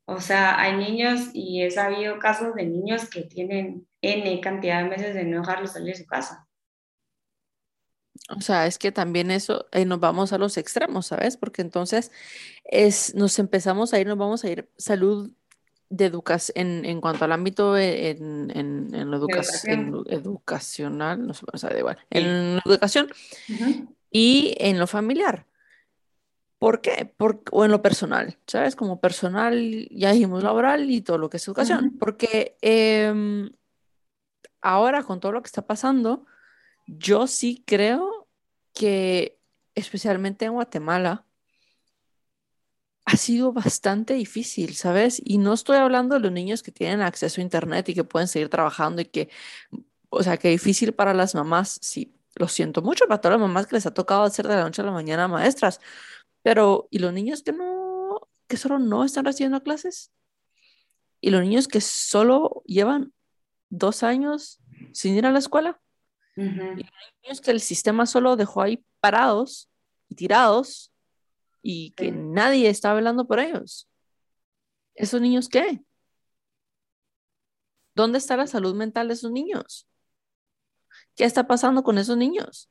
O 0.04 0.20
sea, 0.20 0.60
hay 0.60 0.76
niños 0.76 1.30
y 1.32 1.62
he 1.62 1.70
sabido 1.70 2.18
casos 2.18 2.54
de 2.54 2.66
niños 2.66 3.08
que 3.08 3.22
tienen 3.22 3.88
N 4.02 4.40
cantidad 4.40 4.82
de 4.82 4.90
meses 4.90 5.14
de 5.14 5.24
no 5.24 5.40
dejarlos 5.40 5.72
salir 5.72 5.94
de 5.94 6.02
su 6.02 6.06
casa. 6.06 6.46
O 8.36 8.40
sea, 8.40 8.66
es 8.66 8.78
que 8.78 8.92
también 8.92 9.30
eso, 9.30 9.66
eh, 9.72 9.84
nos 9.84 10.00
vamos 10.00 10.32
a 10.32 10.38
los 10.38 10.56
extremos, 10.56 11.06
¿sabes? 11.06 11.36
Porque 11.36 11.62
entonces 11.62 12.12
es, 12.64 13.14
nos 13.14 13.38
empezamos 13.38 13.92
a 13.92 14.00
ir, 14.00 14.06
nos 14.06 14.18
vamos 14.18 14.44
a 14.44 14.50
ir 14.50 14.68
salud 14.76 15.30
de 15.88 16.04
educación, 16.04 16.52
en, 16.56 16.84
en, 16.84 17.00
cuanto 17.00 17.24
al 17.24 17.32
ámbito 17.32 17.76
en, 17.76 18.50
en, 18.54 18.94
en, 18.94 19.12
educación. 19.12 20.04
educacional, 20.08 21.26
no 21.26 21.34
sé, 21.34 21.44
o 21.52 21.58
sea, 21.58 21.76
igual, 21.76 21.98
en 22.10 22.56
la 22.56 22.62
educación 22.64 23.10
y 24.10 24.54
en 24.58 24.78
lo 24.78 24.86
familiar. 24.86 25.46
¿Por 26.60 26.82
qué? 26.82 27.14
o 27.52 27.64
en 27.64 27.70
lo 27.70 27.80
personal, 27.80 28.36
¿sabes? 28.46 28.76
Como 28.76 29.00
personal, 29.00 29.88
ya 29.90 30.12
dijimos 30.12 30.42
laboral 30.42 30.90
y 30.90 31.00
todo 31.00 31.16
lo 31.16 31.30
que 31.30 31.38
es 31.38 31.48
educación. 31.48 31.96
Porque 31.98 32.58
em, 32.60 33.50
ahora 34.60 35.02
con 35.02 35.20
todo 35.20 35.32
lo 35.32 35.42
que 35.42 35.46
está 35.46 35.66
pasando, 35.66 36.26
yo 36.98 37.26
sí 37.26 37.62
creo 37.66 38.28
que, 38.72 39.38
especialmente 39.74 40.44
en 40.46 40.52
Guatemala, 40.52 41.26
ha 43.04 43.16
sido 43.16 43.52
bastante 43.52 44.14
difícil, 44.14 44.74
¿sabes? 44.74 45.20
Y 45.24 45.38
no 45.38 45.52
estoy 45.52 45.76
hablando 45.76 46.14
de 46.14 46.20
los 46.20 46.32
niños 46.32 46.62
que 46.62 46.72
tienen 46.72 47.00
acceso 47.02 47.40
a 47.40 47.44
Internet 47.44 47.88
y 47.88 47.94
que 47.94 48.04
pueden 48.04 48.28
seguir 48.28 48.48
trabajando 48.48 49.02
y 49.02 49.06
que, 49.06 49.30
o 50.10 50.22
sea, 50.22 50.36
que 50.36 50.48
difícil 50.48 50.92
para 50.92 51.14
las 51.14 51.34
mamás, 51.34 51.78
sí, 51.82 52.14
lo 52.36 52.48
siento 52.48 52.82
mucho 52.82 53.06
para 53.06 53.20
todas 53.20 53.38
las 53.38 53.48
mamás 53.48 53.66
que 53.66 53.76
les 53.76 53.86
ha 53.86 53.94
tocado 53.94 54.22
hacer 54.24 54.46
de 54.48 54.56
la 54.56 54.64
noche 54.64 54.82
a 54.82 54.84
la 54.84 54.92
mañana 54.92 55.28
maestras, 55.28 55.80
pero 56.42 56.88
¿y 56.90 56.98
los 56.98 57.12
niños 57.12 57.42
que 57.42 57.52
no, 57.52 58.28
que 58.48 58.56
solo 58.56 58.78
no 58.78 59.04
están 59.04 59.24
recibiendo 59.24 59.62
clases? 59.62 60.12
¿Y 61.20 61.30
los 61.30 61.42
niños 61.42 61.68
que 61.68 61.80
solo 61.80 62.62
llevan 62.66 63.12
dos 63.68 64.02
años 64.02 64.60
sin 64.92 65.14
ir 65.16 65.26
a 65.26 65.32
la 65.32 65.38
escuela? 65.38 65.80
¿Y 66.36 66.42
los 66.42 67.12
niños 67.22 67.40
que 67.42 67.50
el 67.50 67.60
sistema 67.60 68.06
solo 68.06 68.36
dejó 68.36 68.62
ahí 68.62 68.84
parados 69.00 69.68
y 70.08 70.14
tirados 70.14 70.92
y 71.62 71.92
que 71.92 72.10
nadie 72.10 72.68
está 72.68 72.92
hablando 72.92 73.26
por 73.26 73.40
ellos. 73.40 73.88
¿Esos 74.94 75.20
niños 75.20 75.48
qué? 75.48 75.82
¿Dónde 77.94 78.18
está 78.18 78.36
la 78.36 78.46
salud 78.46 78.74
mental 78.74 79.08
de 79.08 79.14
esos 79.14 79.30
niños? 79.30 79.86
¿Qué 81.16 81.24
está 81.24 81.46
pasando 81.46 81.82
con 81.82 81.98
esos 81.98 82.16
niños? 82.16 82.70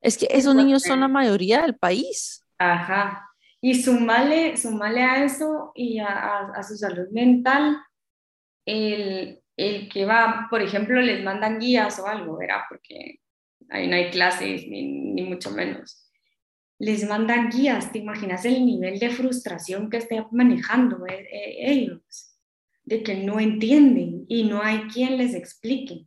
Es 0.00 0.18
que 0.18 0.28
esos 0.30 0.54
niños 0.54 0.82
son 0.82 1.00
la 1.00 1.08
mayoría 1.08 1.62
del 1.62 1.76
país. 1.76 2.44
Ajá. 2.58 3.30
Y 3.60 3.82
sumale, 3.82 4.56
sumale 4.56 5.02
a 5.02 5.24
eso 5.24 5.72
y 5.74 5.98
a, 5.98 6.62
su 6.66 6.76
salud 6.76 7.08
mental 7.10 7.78
el, 8.66 9.42
el, 9.56 9.88
que 9.88 10.04
va, 10.04 10.46
por 10.50 10.62
ejemplo, 10.62 11.00
les 11.00 11.22
mandan 11.22 11.58
guías 11.58 11.98
o 11.98 12.06
algo, 12.06 12.38
¿verdad? 12.38 12.62
Porque 12.68 13.20
ahí 13.70 13.88
no 13.88 13.96
hay 13.96 14.10
clases, 14.10 14.66
ni, 14.66 14.86
ni 14.86 15.22
mucho 15.22 15.50
menos 15.50 16.04
les 16.78 17.08
mandan 17.08 17.50
guías, 17.50 17.92
¿te 17.92 17.98
imaginas 17.98 18.44
el 18.44 18.64
nivel 18.64 18.98
de 18.98 19.10
frustración 19.10 19.90
que 19.90 19.98
estén 19.98 20.26
manejando 20.32 21.06
eh, 21.06 21.26
eh, 21.30 21.70
ellos? 21.70 22.36
De 22.84 23.02
que 23.02 23.14
no 23.14 23.40
entienden 23.40 24.26
y 24.28 24.44
no 24.44 24.62
hay 24.62 24.82
quien 24.88 25.16
les 25.16 25.34
explique. 25.34 26.06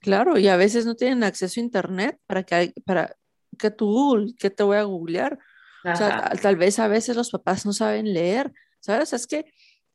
Claro, 0.00 0.38
y 0.38 0.48
a 0.48 0.56
veces 0.56 0.86
no 0.86 0.94
tienen 0.94 1.24
acceso 1.24 1.60
a 1.60 1.64
internet 1.64 2.18
para 2.26 2.42
que, 2.44 2.72
para 2.84 3.16
que 3.58 3.70
tú, 3.70 4.34
que 4.38 4.50
te 4.50 4.62
voy 4.62 4.78
a 4.78 4.84
googlear. 4.84 5.38
O 5.84 5.94
sea, 5.94 6.32
tal 6.42 6.56
vez 6.56 6.78
a 6.78 6.88
veces 6.88 7.14
los 7.14 7.30
papás 7.30 7.64
no 7.64 7.72
saben 7.72 8.12
leer, 8.12 8.52
¿sabes? 8.80 9.12
Es 9.12 9.26
que 9.26 9.44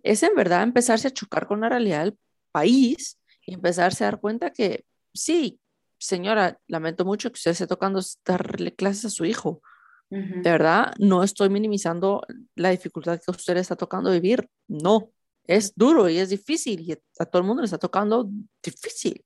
es 0.04 0.24
en 0.24 0.36
verdad 0.36 0.64
empezarse 0.64 1.08
a 1.08 1.12
chocar 1.12 1.48
con 1.48 1.62
la 1.62 1.70
realidad 1.70 2.14
país 2.52 3.20
y 3.46 3.54
empezarse 3.54 4.04
a 4.04 4.08
dar 4.08 4.20
cuenta 4.20 4.52
que 4.52 4.86
sí, 5.14 5.60
señora, 5.98 6.60
lamento 6.68 7.06
mucho 7.06 7.30
que 7.30 7.36
usted 7.36 7.52
esté 7.52 7.68
tocando 7.68 8.02
darle 8.26 8.74
clases 8.76 9.06
a 9.06 9.10
su 9.10 9.26
hijo. 9.26 9.62
De 10.10 10.52
verdad, 10.52 10.94
no 11.00 11.24
estoy 11.24 11.50
minimizando 11.50 12.22
la 12.56 12.72
dificultad 12.72 13.22
que 13.22 13.32
usted 13.32 13.56
está 13.56 13.78
tocando 13.78 14.12
vivir. 14.12 14.50
No, 14.68 15.14
es 15.48 15.74
duro 15.74 16.10
y 16.10 16.18
es 16.18 16.30
difícil 16.30 16.82
y 16.82 16.92
a 17.18 17.26
todo 17.26 17.42
el 17.42 17.48
mundo 17.48 17.62
le 17.62 17.66
está 17.66 17.78
tocando 17.78 18.30
difícil. 18.62 19.24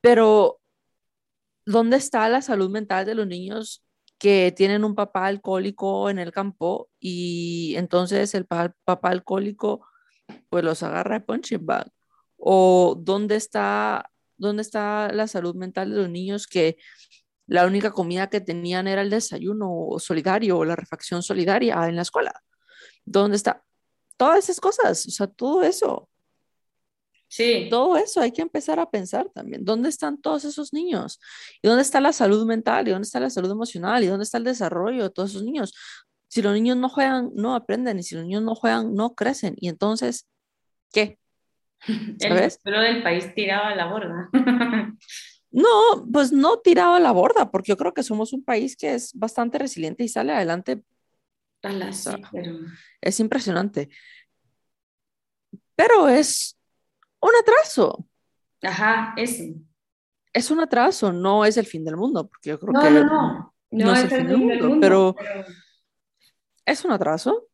Pero, 0.00 0.60
¿dónde 1.66 1.96
está 1.96 2.28
la 2.28 2.40
salud 2.40 2.70
mental 2.70 3.04
de 3.04 3.16
los 3.16 3.26
niños 3.26 3.84
que 4.18 4.52
tienen 4.56 4.84
un 4.84 4.94
papá 4.94 5.26
alcohólico 5.26 6.08
en 6.08 6.18
el 6.18 6.30
campo 6.30 6.88
y 7.00 7.74
entonces 7.76 8.34
el 8.34 8.46
papá 8.46 9.08
alcohólico 9.08 9.86
pues 10.50 10.62
los 10.62 10.82
agarra 10.82 11.18
de 11.18 11.24
punching 11.24 11.66
bag? 11.66 11.90
¿O 12.40 12.96
dónde 12.98 13.36
está 13.36 14.10
¿Dónde 14.40 14.62
está 14.62 15.12
la 15.12 15.26
salud 15.26 15.54
mental 15.54 15.90
de 15.90 15.96
los 15.96 16.08
niños 16.08 16.46
que 16.46 16.78
la 17.46 17.66
única 17.66 17.90
comida 17.90 18.30
que 18.30 18.40
tenían 18.40 18.88
era 18.88 19.02
el 19.02 19.10
desayuno 19.10 19.96
solidario 19.98 20.56
o 20.56 20.64
la 20.64 20.76
refacción 20.76 21.22
solidaria 21.22 21.86
en 21.86 21.96
la 21.96 22.02
escuela? 22.02 22.32
¿Dónde 23.04 23.36
está? 23.36 23.62
Todas 24.16 24.44
esas 24.44 24.58
cosas, 24.58 25.06
o 25.06 25.10
sea, 25.10 25.26
todo 25.26 25.62
eso. 25.62 26.08
Sí. 27.28 27.68
Todo 27.70 27.98
eso 27.98 28.22
hay 28.22 28.32
que 28.32 28.40
empezar 28.40 28.80
a 28.80 28.90
pensar 28.90 29.28
también. 29.28 29.62
¿Dónde 29.62 29.90
están 29.90 30.18
todos 30.18 30.46
esos 30.46 30.72
niños? 30.72 31.20
¿Y 31.60 31.68
dónde 31.68 31.82
está 31.82 32.00
la 32.00 32.14
salud 32.14 32.46
mental? 32.46 32.88
¿Y 32.88 32.92
dónde 32.92 33.04
está 33.04 33.20
la 33.20 33.28
salud 33.28 33.50
emocional? 33.50 34.02
¿Y 34.02 34.06
dónde 34.06 34.24
está 34.24 34.38
el 34.38 34.44
desarrollo 34.44 35.02
de 35.02 35.10
todos 35.10 35.30
esos 35.30 35.42
niños? 35.42 35.74
Si 36.28 36.40
los 36.40 36.54
niños 36.54 36.78
no 36.78 36.88
juegan, 36.88 37.30
no 37.34 37.54
aprenden. 37.54 37.98
Y 37.98 38.04
si 38.04 38.14
los 38.14 38.24
niños 38.24 38.42
no 38.42 38.54
juegan, 38.54 38.94
no 38.94 39.14
crecen. 39.14 39.54
Y 39.58 39.68
entonces, 39.68 40.26
¿qué? 40.92 41.18
El 42.20 42.50
suelo 42.50 42.80
del 42.80 43.02
país 43.02 43.34
tiraba 43.34 43.68
a 43.68 43.74
la 43.74 43.86
borda. 43.86 44.30
no, 45.50 46.06
pues 46.12 46.32
no 46.32 46.58
tiraba 46.58 46.96
a 46.96 47.00
la 47.00 47.12
borda, 47.12 47.50
porque 47.50 47.70
yo 47.70 47.76
creo 47.76 47.94
que 47.94 48.02
somos 48.02 48.32
un 48.32 48.44
país 48.44 48.76
que 48.76 48.94
es 48.94 49.12
bastante 49.14 49.58
resiliente 49.58 50.04
y 50.04 50.08
sale 50.08 50.32
adelante. 50.32 50.82
Es 53.00 53.20
impresionante. 53.20 53.88
Pero 55.74 56.08
es 56.08 56.58
un 57.20 57.30
atraso. 57.40 58.06
Ajá, 58.62 59.14
es. 59.16 59.42
Es 60.32 60.50
un 60.50 60.60
atraso, 60.60 61.12
no 61.12 61.44
es 61.44 61.56
el 61.56 61.66
fin 61.66 61.84
del 61.84 61.96
mundo, 61.96 62.28
porque 62.28 62.50
yo 62.50 62.60
creo 62.60 62.80
que 62.80 62.90
no, 62.90 63.04
no, 63.04 63.54
no, 63.70 63.92
es, 63.94 64.04
el 64.04 64.10
fin, 64.10 64.26
del 64.28 64.36
mundo, 64.36 64.78
pero 64.80 65.16
es 66.64 66.84
un 66.84 66.92
atraso 66.92 67.49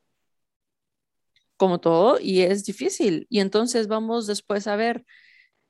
como 1.57 1.81
todo, 1.81 2.19
y 2.21 2.43
es 2.43 2.65
difícil. 2.65 3.27
Y 3.31 3.41
entonces 3.41 3.89
vamos 3.89 4.27
después 4.27 4.67
a 4.67 4.77
ver 4.77 5.05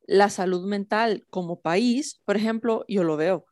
la 0.07 0.31
salud 0.31 0.67
mental 0.67 1.25
como 1.31 1.61
país. 1.61 2.21
Por 2.25 2.37
ejemplo, 2.37 2.85
yo 2.89 3.05
lo 3.05 3.17
veo. 3.17 3.47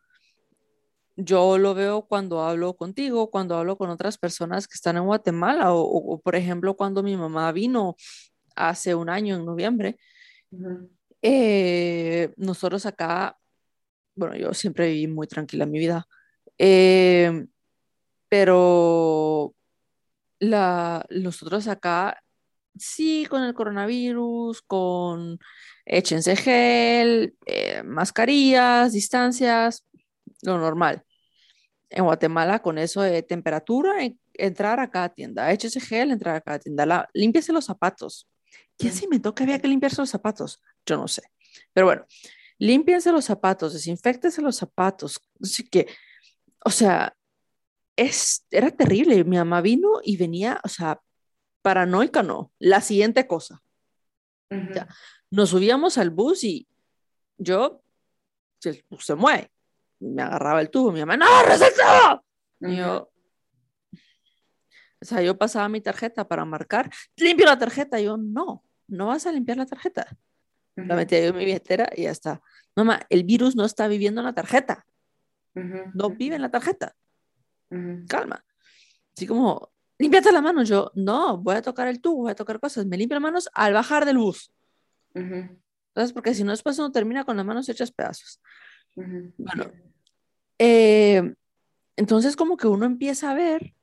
Yo 1.17 1.59
lo 1.59 1.75
veo 1.75 2.07
cuando 2.07 2.43
hablo 2.43 2.75
contigo, 2.75 3.31
cuando 3.31 3.57
hablo 3.57 3.77
con 3.77 3.91
otras 3.91 4.19
personas 4.19 4.67
que 4.67 4.75
están 4.75 4.97
en 4.97 5.05
Guatemala, 5.05 5.73
o, 5.73 6.21
por 6.21 6.35
ejemplo, 6.35 6.75
cuando 6.77 7.03
mi 7.05 7.17
mamá 7.17 7.53
vino 7.53 7.95
hace 8.57 8.95
un 8.95 9.09
año, 9.09 9.37
en 9.37 9.45
noviembre. 9.45 9.97
Eh, 11.23 12.33
nosotros 12.37 12.85
acá, 12.87 13.39
bueno, 14.17 14.37
yo 14.37 14.53
siempre 14.55 14.89
viví 14.89 15.07
muy 15.07 15.27
tranquila 15.29 15.65
en 15.65 15.71
mi 15.71 15.79
vida, 15.79 16.07
eh, 16.59 17.47
pero 18.29 19.55
la, 20.41 21.07
nosotros 21.11 21.69
acá 21.69 22.24
sí, 22.79 23.27
con 23.29 23.43
el 23.43 23.55
coronavirus, 23.55 24.63
con 24.63 25.39
échense 25.85 26.37
gel, 26.37 27.37
eh, 27.47 27.83
mascarillas, 27.85 28.93
distancias, 28.93 29.85
lo 30.43 30.59
normal. 30.59 31.03
En 31.91 32.05
Guatemala, 32.05 32.61
con 32.61 32.79
eso 32.79 33.03
de 33.03 33.23
temperatura, 33.23 33.95
entrar 34.35 34.81
a 34.81 34.91
cada 34.91 35.11
tienda, 35.11 35.53
échese 35.53 35.81
gel, 35.81 36.11
entrar 36.11 36.37
a 36.37 36.41
cada 36.41 36.59
tienda, 36.59 36.87
la, 36.87 37.09
límpiese 37.13 37.53
los 37.53 37.67
zapatos. 37.67 38.29
¿Quién 38.77 38.93
se 38.93 39.05
inventó 39.05 39.35
que 39.35 39.45
había 39.45 39.61
que 39.61 39.69
limpiarse 39.69 40.03
los 40.03 40.11
zapatos? 40.11 40.61
Yo 40.85 40.97
no 40.97 41.07
sé. 41.07 41.23
Pero 41.73 41.87
bueno, 41.87 42.07
límpiense 42.59 43.13
los 43.13 43.25
zapatos, 43.25 43.73
desinfectense 43.73 44.43
los 44.43 44.57
zapatos. 44.57 45.21
Así 45.41 45.69
que, 45.69 45.87
o 46.65 46.71
sea, 46.71 47.17
es, 47.97 48.47
era 48.51 48.71
terrible. 48.71 49.23
Mi 49.25 49.37
mamá 49.37 49.61
vino 49.61 50.01
y 50.03 50.17
venía, 50.17 50.61
o 50.65 50.69
sea, 50.69 51.01
paranoica 51.65 52.23
no. 52.23 52.53
La 52.59 52.83
siguiente 52.83 53.27
cosa. 53.27 53.63
nos 55.31 55.49
subíamos 55.49 55.97
al 55.97 56.11
bus 56.11 56.45
y 56.45 56.69
yo, 57.39 57.83
el 58.65 58.85
bus 58.91 59.07
se 59.07 59.15
mueve. 59.15 59.51
Me 59.99 60.23
agarraba 60.23 60.61
el 60.61 60.69
tubo, 60.69 60.93
mi 60.93 61.01
mamá, 61.01 61.17
¡no, 61.17 61.43
resaltado! 61.43 62.23
Y 62.61 62.77
yo, 62.77 63.11
o 65.01 65.07
sea, 65.07 65.23
yo 65.23 65.37
pasaba 65.39 65.69
mi 65.69 65.81
tarjeta 65.81 66.29
para 66.29 66.45
marcar, 66.45 66.91
limpio 67.17 67.47
la 67.47 67.59
tarjeta. 67.59 67.99
Y 67.99 68.05
yo, 68.05 68.17
no, 68.19 68.63
no 68.87 69.07
vas 69.07 69.27
a 69.27 69.33
limpiar 69.33 69.57
la 69.57 69.67
tarjeta. 69.67 70.07
La 70.77 70.97
metía 70.97 71.21
yo 71.21 71.29
en 71.29 71.37
mi 71.37 71.45
billetera 71.45 71.89
y 71.97 72.03
ya 72.03 72.11
está. 72.11 72.43
Mamá, 72.77 73.01
el 73.09 73.25
virus 73.25 73.57
no 73.57 73.65
está 73.65 73.89
viviendo 73.89 74.21
en 74.21 74.27
la 74.27 74.35
tarjeta. 74.35 74.87
No 75.55 76.11
vive 76.11 76.37
en 76.37 76.43
la 76.43 76.51
tarjeta. 76.51 76.95
Calma. 78.09 78.45
Así 79.17 79.27
como, 79.27 79.74
límpiate 80.05 80.33
la 80.33 80.43
mano. 80.43 80.63
Yo, 80.63 80.93
no, 80.95 81.39
voy 81.39 81.57
a 81.57 81.63
tocar 81.63 81.89
el 81.89 82.01
tubo, 82.01 82.23
voy 82.23 82.33
a 82.33 82.35
tocar 82.35 82.61
cosas. 82.61 82.85
Me 82.87 82.97
limpio 82.99 83.17
las 83.17 83.23
manos 83.23 83.49
al 83.55 83.73
bajar 83.73 84.05
del 84.05 84.19
bus. 84.19 84.53
Entonces, 85.15 86.13
porque 86.13 86.35
si 86.35 86.45
no, 86.45 86.51
después 86.51 86.79
uno 86.79 86.93
termina 86.93 87.25
con 87.25 87.37
las 87.37 87.47
manos 87.47 87.69
hechas 87.69 87.91
pedazos. 87.91 88.41
Bueno, 88.95 89.73
eh, 90.59 91.35
entonces 91.97 92.37
como 92.37 92.57
que 92.57 92.69
uno 92.69 92.85
empieza 92.87 93.31
a 93.31 93.35
ver 93.35 93.75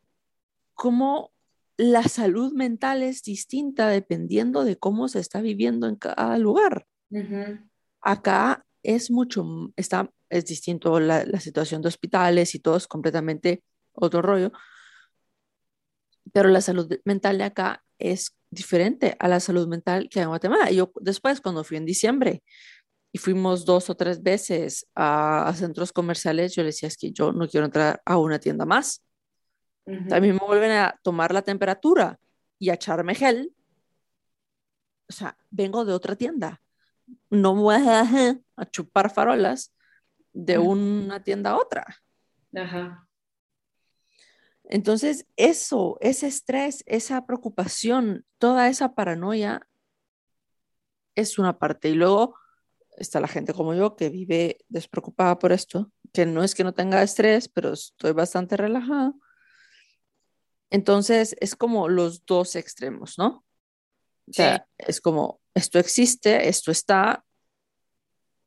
cómo 0.73 1.31
la 1.75 2.03
salud 2.03 2.53
mental 2.53 3.01
es 3.01 3.23
distinta 3.23 3.89
dependiendo 3.89 4.63
de 4.63 4.77
cómo 4.77 5.07
se 5.07 5.19
está 5.19 5.41
viviendo 5.41 5.87
en 5.87 5.95
cada 5.95 6.37
lugar. 6.37 6.85
Acá 8.01 8.65
es 8.83 9.09
mucho, 9.09 9.73
está, 9.75 10.11
es 10.29 10.45
distinto 10.45 10.99
la, 10.99 11.25
la, 11.25 11.39
situación 11.39 11.81
de 11.81 11.89
hospitales 11.89 12.55
y 12.55 12.59
todo 12.59 12.77
es 12.77 12.87
completamente 12.87 13.63
otro 13.93 14.21
rollo, 14.21 14.51
pero 16.33 16.49
la 16.49 16.61
salud 16.61 16.91
mental 17.05 17.37
de 17.37 17.43
acá 17.45 17.83
es 17.99 18.35
diferente 18.49 19.15
a 19.19 19.27
la 19.27 19.39
salud 19.39 19.67
mental 19.67 20.09
que 20.09 20.19
hay 20.19 20.23
en 20.23 20.29
Guatemala. 20.29 20.71
Yo 20.71 20.91
después, 21.01 21.41
cuando 21.41 21.63
fui 21.63 21.77
en 21.77 21.85
diciembre 21.85 22.43
y 23.11 23.17
fuimos 23.17 23.65
dos 23.65 23.89
o 23.89 23.95
tres 23.95 24.21
veces 24.21 24.87
a, 24.95 25.51
centros 25.55 25.91
comerciales, 25.91 26.53
yo 26.55 26.63
le 26.63 26.67
decía, 26.67 26.87
es 26.87 26.97
que 26.97 27.11
yo 27.11 27.31
no 27.31 27.47
quiero 27.47 27.65
entrar 27.65 28.01
a 28.05 28.17
una 28.17 28.39
tienda 28.39 28.65
más. 28.65 29.03
También 30.07 30.35
me 30.35 30.45
vuelven 30.45 30.71
a 30.71 30.97
tomar 31.01 31.33
la 31.33 31.41
temperatura 31.41 32.19
y 32.59 32.69
a 32.69 32.75
echarme 32.75 33.15
gel. 33.15 33.53
O 35.09 35.11
sea, 35.13 35.35
vengo 35.49 35.83
de 35.83 35.93
otra 35.93 36.15
tienda. 36.15 36.61
No 37.29 37.55
voy 37.55 37.75
a, 37.75 38.01
a 38.55 38.65
chupar 38.69 39.13
farolas 39.13 39.73
de 40.31 40.59
una 40.59 41.23
tienda 41.23 41.51
a 41.51 41.57
otra. 41.57 41.85
Ajá. 42.55 43.07
Entonces, 44.71 45.27
eso, 45.35 45.97
ese 45.99 46.27
estrés, 46.27 46.81
esa 46.87 47.25
preocupación, 47.25 48.25
toda 48.37 48.69
esa 48.69 48.95
paranoia 48.95 49.67
es 51.13 51.37
una 51.37 51.59
parte. 51.59 51.89
Y 51.89 51.95
luego 51.95 52.37
está 52.95 53.19
la 53.19 53.27
gente 53.27 53.53
como 53.53 53.73
yo 53.73 53.97
que 53.97 54.09
vive 54.09 54.59
despreocupada 54.69 55.37
por 55.39 55.51
esto, 55.51 55.91
que 56.13 56.25
no 56.25 56.41
es 56.41 56.55
que 56.55 56.63
no 56.63 56.73
tenga 56.73 57.03
estrés, 57.03 57.49
pero 57.49 57.73
estoy 57.73 58.13
bastante 58.13 58.55
relajada. 58.55 59.13
Entonces, 60.69 61.35
es 61.41 61.57
como 61.57 61.89
los 61.89 62.25
dos 62.25 62.55
extremos, 62.55 63.17
¿no? 63.17 63.43
O 64.29 64.33
sea, 64.33 64.65
es 64.77 65.01
como, 65.01 65.41
esto 65.53 65.79
existe, 65.79 66.47
esto 66.47 66.71
está, 66.71 67.25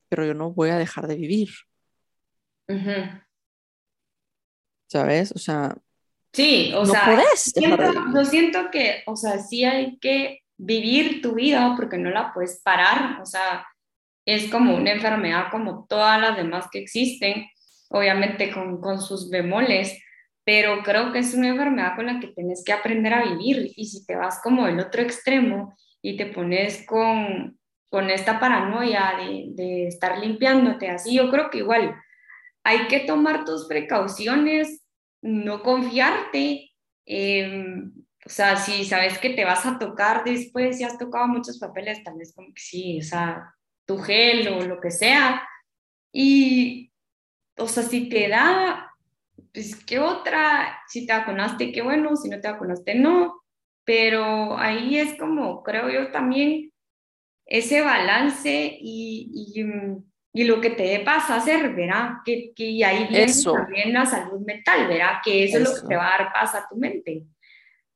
pero 0.08 0.24
yo 0.24 0.32
no 0.32 0.52
voy 0.52 0.70
a 0.70 0.78
dejar 0.78 1.06
de 1.06 1.16
vivir. 1.16 1.50
¿Sabes? 4.86 5.30
O 5.32 5.38
sea, 5.38 5.76
Sí, 6.34 6.72
o 6.74 6.84
sea, 6.84 7.16
yo 8.12 8.24
siento 8.24 8.68
que, 8.72 9.04
o 9.06 9.14
sea, 9.14 9.38
sí 9.38 9.64
hay 9.64 9.98
que 10.00 10.40
vivir 10.56 11.22
tu 11.22 11.34
vida 11.34 11.74
porque 11.76 11.96
no 11.96 12.10
la 12.10 12.32
puedes 12.34 12.60
parar, 12.60 13.20
o 13.22 13.24
sea, 13.24 13.64
es 14.26 14.50
como 14.50 14.74
una 14.74 14.92
enfermedad 14.92 15.46
como 15.52 15.86
todas 15.88 16.20
las 16.20 16.36
demás 16.36 16.66
que 16.72 16.80
existen, 16.80 17.46
obviamente 17.88 18.50
con, 18.50 18.80
con 18.80 19.00
sus 19.00 19.30
bemoles, 19.30 19.96
pero 20.44 20.82
creo 20.82 21.12
que 21.12 21.20
es 21.20 21.34
una 21.34 21.48
enfermedad 21.48 21.94
con 21.94 22.06
la 22.06 22.18
que 22.18 22.28
tienes 22.28 22.64
que 22.64 22.72
aprender 22.72 23.14
a 23.14 23.22
vivir. 23.22 23.72
Y 23.76 23.86
si 23.86 24.04
te 24.04 24.16
vas 24.16 24.40
como 24.42 24.66
del 24.66 24.80
otro 24.80 25.02
extremo 25.02 25.76
y 26.02 26.16
te 26.16 26.26
pones 26.26 26.84
con, 26.84 27.58
con 27.88 28.10
esta 28.10 28.40
paranoia 28.40 29.14
de, 29.18 29.46
de 29.50 29.86
estar 29.86 30.18
limpiándote 30.18 30.90
así, 30.90 31.14
yo 31.14 31.30
creo 31.30 31.48
que 31.48 31.58
igual 31.58 31.94
hay 32.64 32.88
que 32.88 33.00
tomar 33.00 33.44
tus 33.44 33.66
precauciones 33.66 34.83
no 35.24 35.62
confiarte. 35.62 36.70
Em, 37.06 37.92
o 38.24 38.28
sea, 38.28 38.56
si 38.56 38.84
sabes 38.84 39.18
que 39.18 39.30
te 39.30 39.44
vas 39.44 39.64
a 39.66 39.78
tocar 39.78 40.22
después, 40.24 40.78
si 40.78 40.84
has 40.84 40.98
tocado 40.98 41.26
muchos 41.28 41.58
papeles, 41.58 42.04
tal 42.04 42.16
vez 42.18 42.32
como 42.34 42.48
que 42.48 42.60
sí, 42.60 42.98
o 43.00 43.02
sea, 43.02 43.54
tu 43.86 43.98
gel 43.98 44.48
o 44.48 44.60
lo 44.62 44.80
que 44.80 44.90
sea. 44.90 45.46
Y, 46.12 46.92
o 47.56 47.66
sea, 47.66 47.82
si 47.84 48.08
te 48.08 48.28
da, 48.28 48.92
pues 49.52 49.76
qué 49.84 49.98
otra, 49.98 50.78
si 50.88 51.06
te 51.06 51.12
vacunaste, 51.14 51.72
qué 51.72 51.82
bueno, 51.82 52.16
si 52.16 52.28
no 52.28 52.40
te 52.40 52.50
vacunaste, 52.50 52.94
no. 52.94 53.42
Pero 53.84 54.58
ahí 54.58 54.98
es 54.98 55.18
como, 55.18 55.62
creo 55.62 55.90
yo 55.90 56.10
también, 56.10 56.72
ese 57.46 57.82
balance 57.82 58.78
y, 58.80 59.54
y 59.56 59.64
mm, 59.64 60.04
y 60.36 60.42
lo 60.42 60.60
que 60.60 60.70
te 60.70 60.98
pasa 61.00 61.34
a 61.34 61.38
hacer, 61.38 61.72
¿verdad? 61.74 62.14
Que, 62.24 62.52
que 62.56 62.84
ahí 62.84 63.06
viene 63.06 63.32
también 63.32 63.92
la 63.92 64.04
salud 64.04 64.40
mental, 64.40 64.88
¿verdad? 64.88 65.20
Que 65.24 65.44
eso, 65.44 65.58
es 65.58 65.62
lo 65.62 65.74
que 65.74 65.86
te 65.86 65.96
va 65.96 66.08
a 66.08 66.18
dar 66.18 66.32
paz 66.32 66.56
a 66.56 66.68
tu 66.68 66.74
mente. 66.74 67.24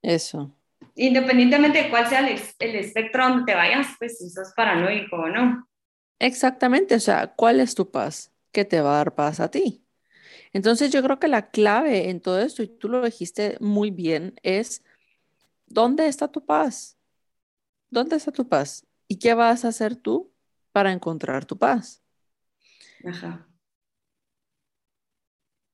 Eso. 0.01 0.55
Independientemente 0.95 1.83
de 1.83 1.89
cuál 1.89 2.07
sea 2.07 2.25
el, 2.25 2.39
el 2.59 2.75
espectro 2.75 3.27
donde 3.27 3.43
te 3.51 3.55
vayas, 3.55 3.87
pues 3.99 4.19
si 4.19 4.29
sos 4.29 4.53
paranoico 4.55 5.17
o 5.17 5.27
no. 5.27 5.67
Exactamente, 6.17 6.95
o 6.95 6.99
sea, 7.01 7.27
¿cuál 7.27 7.59
es 7.59 7.75
tu 7.75 7.91
paz? 7.91 8.31
¿Qué 8.53 8.63
te 8.63 8.79
va 8.79 8.93
a 8.93 8.97
dar 8.97 9.15
paz 9.15 9.41
a 9.41 9.51
ti? 9.51 9.83
Entonces 10.53 10.91
yo 10.91 11.03
creo 11.03 11.19
que 11.19 11.27
la 11.27 11.49
clave 11.49 12.09
en 12.09 12.21
todo 12.21 12.39
esto, 12.39 12.63
y 12.63 12.67
tú 12.69 12.87
lo 12.87 13.03
dijiste 13.03 13.57
muy 13.59 13.91
bien, 13.91 14.39
es 14.43 14.81
¿dónde 15.67 16.07
está 16.07 16.29
tu 16.29 16.45
paz? 16.45 16.97
¿Dónde 17.89 18.15
está 18.15 18.31
tu 18.31 18.47
paz? 18.47 18.85
¿Y 19.09 19.19
qué 19.19 19.33
vas 19.33 19.65
a 19.65 19.69
hacer 19.69 19.97
tú 19.97 20.31
para 20.71 20.93
encontrar 20.93 21.43
tu 21.43 21.57
paz? 21.57 22.01
Ajá. 23.05 23.47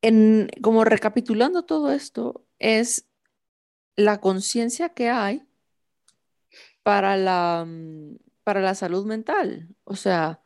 En, 0.01 0.49
como 0.61 0.83
recapitulando 0.83 1.63
todo 1.65 1.91
esto, 1.91 2.45
es 2.59 3.07
la 3.95 4.19
conciencia 4.19 4.89
que 4.89 5.09
hay 5.09 5.47
para 6.83 7.17
la, 7.17 7.67
para 8.43 8.61
la 8.61 8.75
salud 8.75 9.05
mental. 9.05 9.75
O 9.83 9.95
sea, 9.95 10.41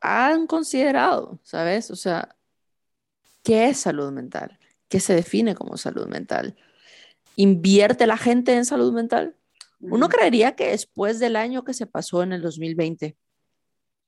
han 0.00 0.46
considerado, 0.46 1.40
¿sabes? 1.42 1.90
O 1.90 1.96
sea, 1.96 2.36
¿qué 3.42 3.68
es 3.68 3.78
salud 3.78 4.12
mental? 4.12 4.58
¿Qué 4.88 5.00
se 5.00 5.14
define 5.14 5.54
como 5.54 5.76
salud 5.76 6.06
mental? 6.06 6.56
¿Invierte 7.36 8.06
la 8.06 8.18
gente 8.18 8.54
en 8.54 8.64
salud 8.64 8.92
mental? 8.92 9.36
Uno 9.80 10.08
creería 10.08 10.54
que 10.54 10.68
después 10.68 11.18
del 11.18 11.34
año 11.34 11.64
que 11.64 11.74
se 11.74 11.86
pasó 11.86 12.22
en 12.22 12.32
el 12.32 12.42
2020, 12.42 13.16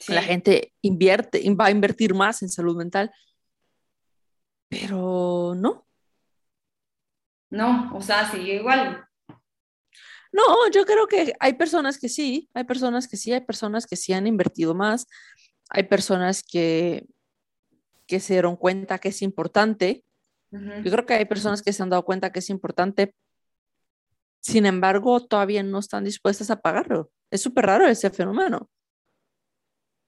la 0.08 0.22
gente 0.22 0.72
invierte, 0.82 1.42
va 1.54 1.66
a 1.66 1.70
invertir 1.70 2.14
más 2.14 2.42
en 2.42 2.48
salud 2.48 2.76
mental, 2.76 3.10
pero 4.68 5.54
no. 5.56 5.86
No, 7.50 7.94
o 7.94 8.00
sea, 8.00 8.30
sigue 8.30 8.56
igual. 8.56 9.06
No, 10.32 10.68
yo 10.72 10.84
creo 10.84 11.06
que 11.06 11.32
hay 11.38 11.52
personas 11.52 11.98
que 11.98 12.08
sí, 12.08 12.50
hay 12.54 12.64
personas 12.64 13.06
que 13.06 13.16
sí, 13.16 13.32
hay 13.32 13.42
personas 13.42 13.86
que 13.86 13.94
sí 13.94 14.12
han 14.12 14.26
invertido 14.26 14.74
más, 14.74 15.06
hay 15.68 15.84
personas 15.84 16.42
que, 16.42 17.06
que 18.08 18.18
se 18.18 18.34
dieron 18.34 18.56
cuenta 18.56 18.98
que 18.98 19.08
es 19.08 19.22
importante. 19.22 20.04
Yo 20.50 20.90
creo 20.90 21.04
que 21.04 21.14
hay 21.14 21.24
personas 21.24 21.62
que 21.62 21.72
se 21.72 21.82
han 21.82 21.90
dado 21.90 22.04
cuenta 22.04 22.30
que 22.30 22.38
es 22.38 22.48
importante, 22.48 23.14
sin 24.40 24.66
embargo, 24.66 25.24
todavía 25.24 25.62
no 25.62 25.78
están 25.78 26.04
dispuestas 26.04 26.50
a 26.50 26.60
pagarlo. 26.60 27.10
Es 27.30 27.40
súper 27.40 27.66
raro 27.66 27.86
ese 27.86 28.10
fenómeno. 28.10 28.68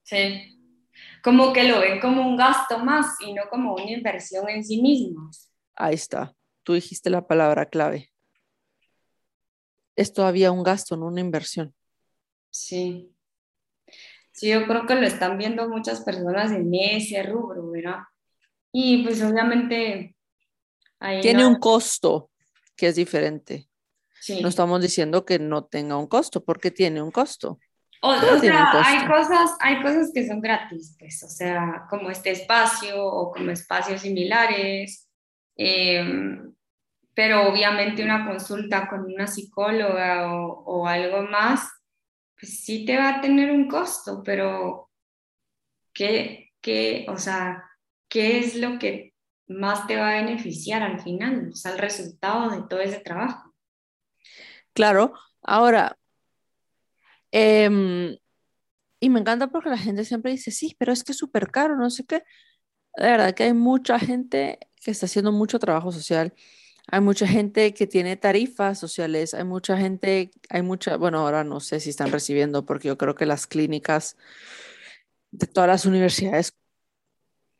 Sí. 0.06 0.56
Como 1.20 1.52
que 1.52 1.64
lo 1.64 1.80
ven 1.80 1.98
como 2.00 2.22
un 2.22 2.36
gasto 2.36 2.78
más 2.78 3.16
y 3.20 3.34
no 3.34 3.42
como 3.50 3.74
una 3.74 3.90
inversión 3.90 4.48
en 4.48 4.64
sí 4.64 4.80
mismos. 4.80 5.50
Ahí 5.74 5.94
está. 5.94 6.32
Tú 6.62 6.74
dijiste 6.74 7.10
la 7.10 7.26
palabra 7.26 7.66
clave. 7.66 8.12
Es 9.96 10.12
todavía 10.12 10.52
un 10.52 10.62
gasto, 10.62 10.96
no 10.96 11.06
una 11.06 11.20
inversión. 11.20 11.74
Sí. 12.50 13.12
Sí, 14.30 14.48
yo 14.48 14.66
creo 14.66 14.86
que 14.86 14.94
lo 14.94 15.06
están 15.06 15.38
viendo 15.38 15.68
muchas 15.68 16.02
personas 16.02 16.52
en 16.52 16.72
ese 16.72 17.22
rubro, 17.24 17.70
¿verdad? 17.70 18.00
Y 18.70 19.02
pues 19.02 19.20
obviamente... 19.22 20.14
Tiene 21.20 21.46
un 21.46 21.56
costo 21.56 22.30
que 22.76 22.88
es 22.88 22.96
diferente. 22.96 23.68
No 24.40 24.48
estamos 24.48 24.80
diciendo 24.80 25.24
que 25.24 25.38
no 25.38 25.64
tenga 25.64 25.96
un 25.96 26.06
costo, 26.06 26.44
porque 26.44 26.70
tiene 26.70 27.02
un 27.02 27.10
costo. 27.10 27.58
O, 28.02 28.14
sea, 28.38 28.70
hay 28.84 29.06
cosas, 29.06 29.56
hay 29.60 29.82
cosas 29.82 30.10
que 30.14 30.26
son 30.26 30.40
gratis, 30.40 30.96
pues, 30.98 31.22
o 31.22 31.28
sea, 31.28 31.86
como 31.88 32.10
este 32.10 32.30
espacio 32.30 33.04
o 33.04 33.32
como 33.32 33.50
espacios 33.50 34.02
similares, 34.02 35.08
em, 35.56 36.54
pero 37.14 37.48
obviamente 37.48 38.04
una 38.04 38.26
consulta 38.26 38.88
con 38.88 39.04
una 39.04 39.26
psicóloga 39.26 40.30
o, 40.30 40.62
o, 40.64 40.86
algo 40.86 41.22
más, 41.22 41.68
pues 42.38 42.60
sí 42.64 42.84
te 42.84 42.96
va 42.98 43.16
a 43.16 43.20
tener 43.20 43.50
un 43.50 43.66
costo, 43.66 44.22
pero 44.22 44.90
¿qué, 45.94 46.52
qué, 46.60 47.06
o 47.08 47.16
sea, 47.16 47.64
¿qué 48.08 48.38
es 48.38 48.56
lo 48.56 48.78
que 48.78 49.14
más 49.48 49.86
te 49.86 49.96
va 49.96 50.10
a 50.10 50.22
beneficiar 50.22 50.82
al 50.82 51.00
final? 51.00 51.50
O 51.52 51.56
sea, 51.56 51.72
el 51.72 51.78
resultado 51.78 52.50
de 52.50 52.68
todo 52.68 52.80
ese 52.80 53.00
trabajo. 53.00 53.54
Claro, 54.74 55.14
ahora, 55.42 55.96
Em, 57.32 58.16
y 59.00 59.10
me 59.10 59.20
encanta 59.20 59.48
porque 59.48 59.70
la 59.70 59.78
gente 59.78 60.04
siempre 60.04 60.32
dice, 60.32 60.50
sí, 60.50 60.76
pero 60.78 60.92
es 60.92 61.04
que 61.04 61.12
es 61.12 61.18
súper 61.18 61.50
caro, 61.50 61.76
no 61.76 61.90
sé 61.90 62.04
qué. 62.06 62.22
De 62.96 63.04
verdad 63.04 63.34
que 63.34 63.44
hay 63.44 63.54
mucha 63.54 63.98
gente 63.98 64.58
que 64.82 64.90
está 64.90 65.06
haciendo 65.06 65.32
mucho 65.32 65.58
trabajo 65.58 65.92
social. 65.92 66.34
Hay 66.88 67.00
mucha 67.00 67.26
gente 67.26 67.74
que 67.74 67.86
tiene 67.86 68.16
tarifas 68.16 68.78
sociales, 68.78 69.34
hay 69.34 69.44
mucha 69.44 69.76
gente, 69.76 70.30
hay 70.50 70.62
mucha, 70.62 70.96
bueno, 70.96 71.18
ahora 71.20 71.44
no 71.44 71.60
sé 71.60 71.80
si 71.80 71.90
están 71.90 72.12
recibiendo, 72.12 72.64
porque 72.64 72.88
yo 72.88 72.96
creo 72.98 73.14
que 73.14 73.26
las 73.26 73.46
clínicas 73.46 74.16
de 75.32 75.46
todas 75.46 75.68
las 75.68 75.86
universidades, 75.86 76.52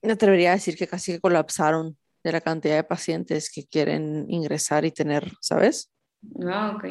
me 0.03 0.13
atrevería 0.13 0.53
a 0.53 0.55
decir 0.55 0.77
que 0.77 0.87
casi 0.87 1.13
que 1.13 1.21
colapsaron 1.21 1.99
de 2.23 2.33
la 2.33 2.41
cantidad 2.41 2.77
de 2.77 2.85
pacientes 2.85 3.51
que 3.51 3.67
quieren 3.67 4.27
ingresar 4.29 4.85
y 4.85 4.93
tener, 4.93 5.33
¿sabes? 5.41 5.91
Ah, 6.49 6.75
ok. 6.77 6.85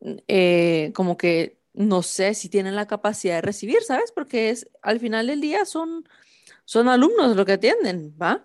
Eh, 0.00 0.92
como 0.94 1.16
que 1.16 1.58
no 1.72 2.02
sé 2.02 2.34
si 2.34 2.48
tienen 2.48 2.76
la 2.76 2.86
capacidad 2.86 3.36
de 3.36 3.42
recibir, 3.42 3.82
¿sabes? 3.82 4.12
Porque 4.12 4.50
es, 4.50 4.68
al 4.82 4.98
final 5.00 5.28
del 5.28 5.40
día 5.40 5.64
son, 5.64 6.08
son 6.64 6.88
alumnos 6.88 7.36
lo 7.36 7.44
que 7.44 7.52
atienden, 7.52 8.14
¿va? 8.20 8.44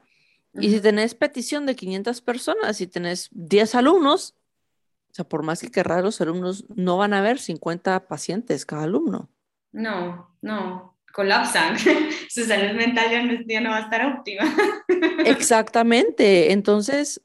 Y 0.56 0.70
si 0.70 0.80
tenés 0.82 1.16
petición 1.16 1.66
de 1.66 1.76
500 1.76 2.22
personas, 2.22 2.78
si 2.78 2.86
tenés 2.86 3.30
10 3.32 3.74
alumnos, 3.74 4.36
o 5.10 5.14
sea, 5.16 5.26
por 5.26 5.42
más 5.42 5.62
que 5.62 5.72
querrás 5.72 6.04
los 6.04 6.22
alumnos, 6.22 6.66
no 6.76 6.98
van 6.98 7.14
a 7.14 7.20
haber 7.20 7.40
50 7.40 8.08
pacientes 8.08 8.66
cada 8.66 8.84
alumno. 8.84 9.32
No, 9.72 10.38
no, 10.42 10.96
colapsan, 11.12 11.76
su 12.30 12.46
salud 12.46 12.76
mental 12.76 13.10
ya 13.10 13.24
no, 13.24 13.34
ya 13.48 13.62
no 13.62 13.72
va 13.72 13.78
a 13.78 13.82
estar 13.82 14.06
óptima. 14.06 14.44
Exactamente, 15.26 16.52
entonces, 16.52 17.20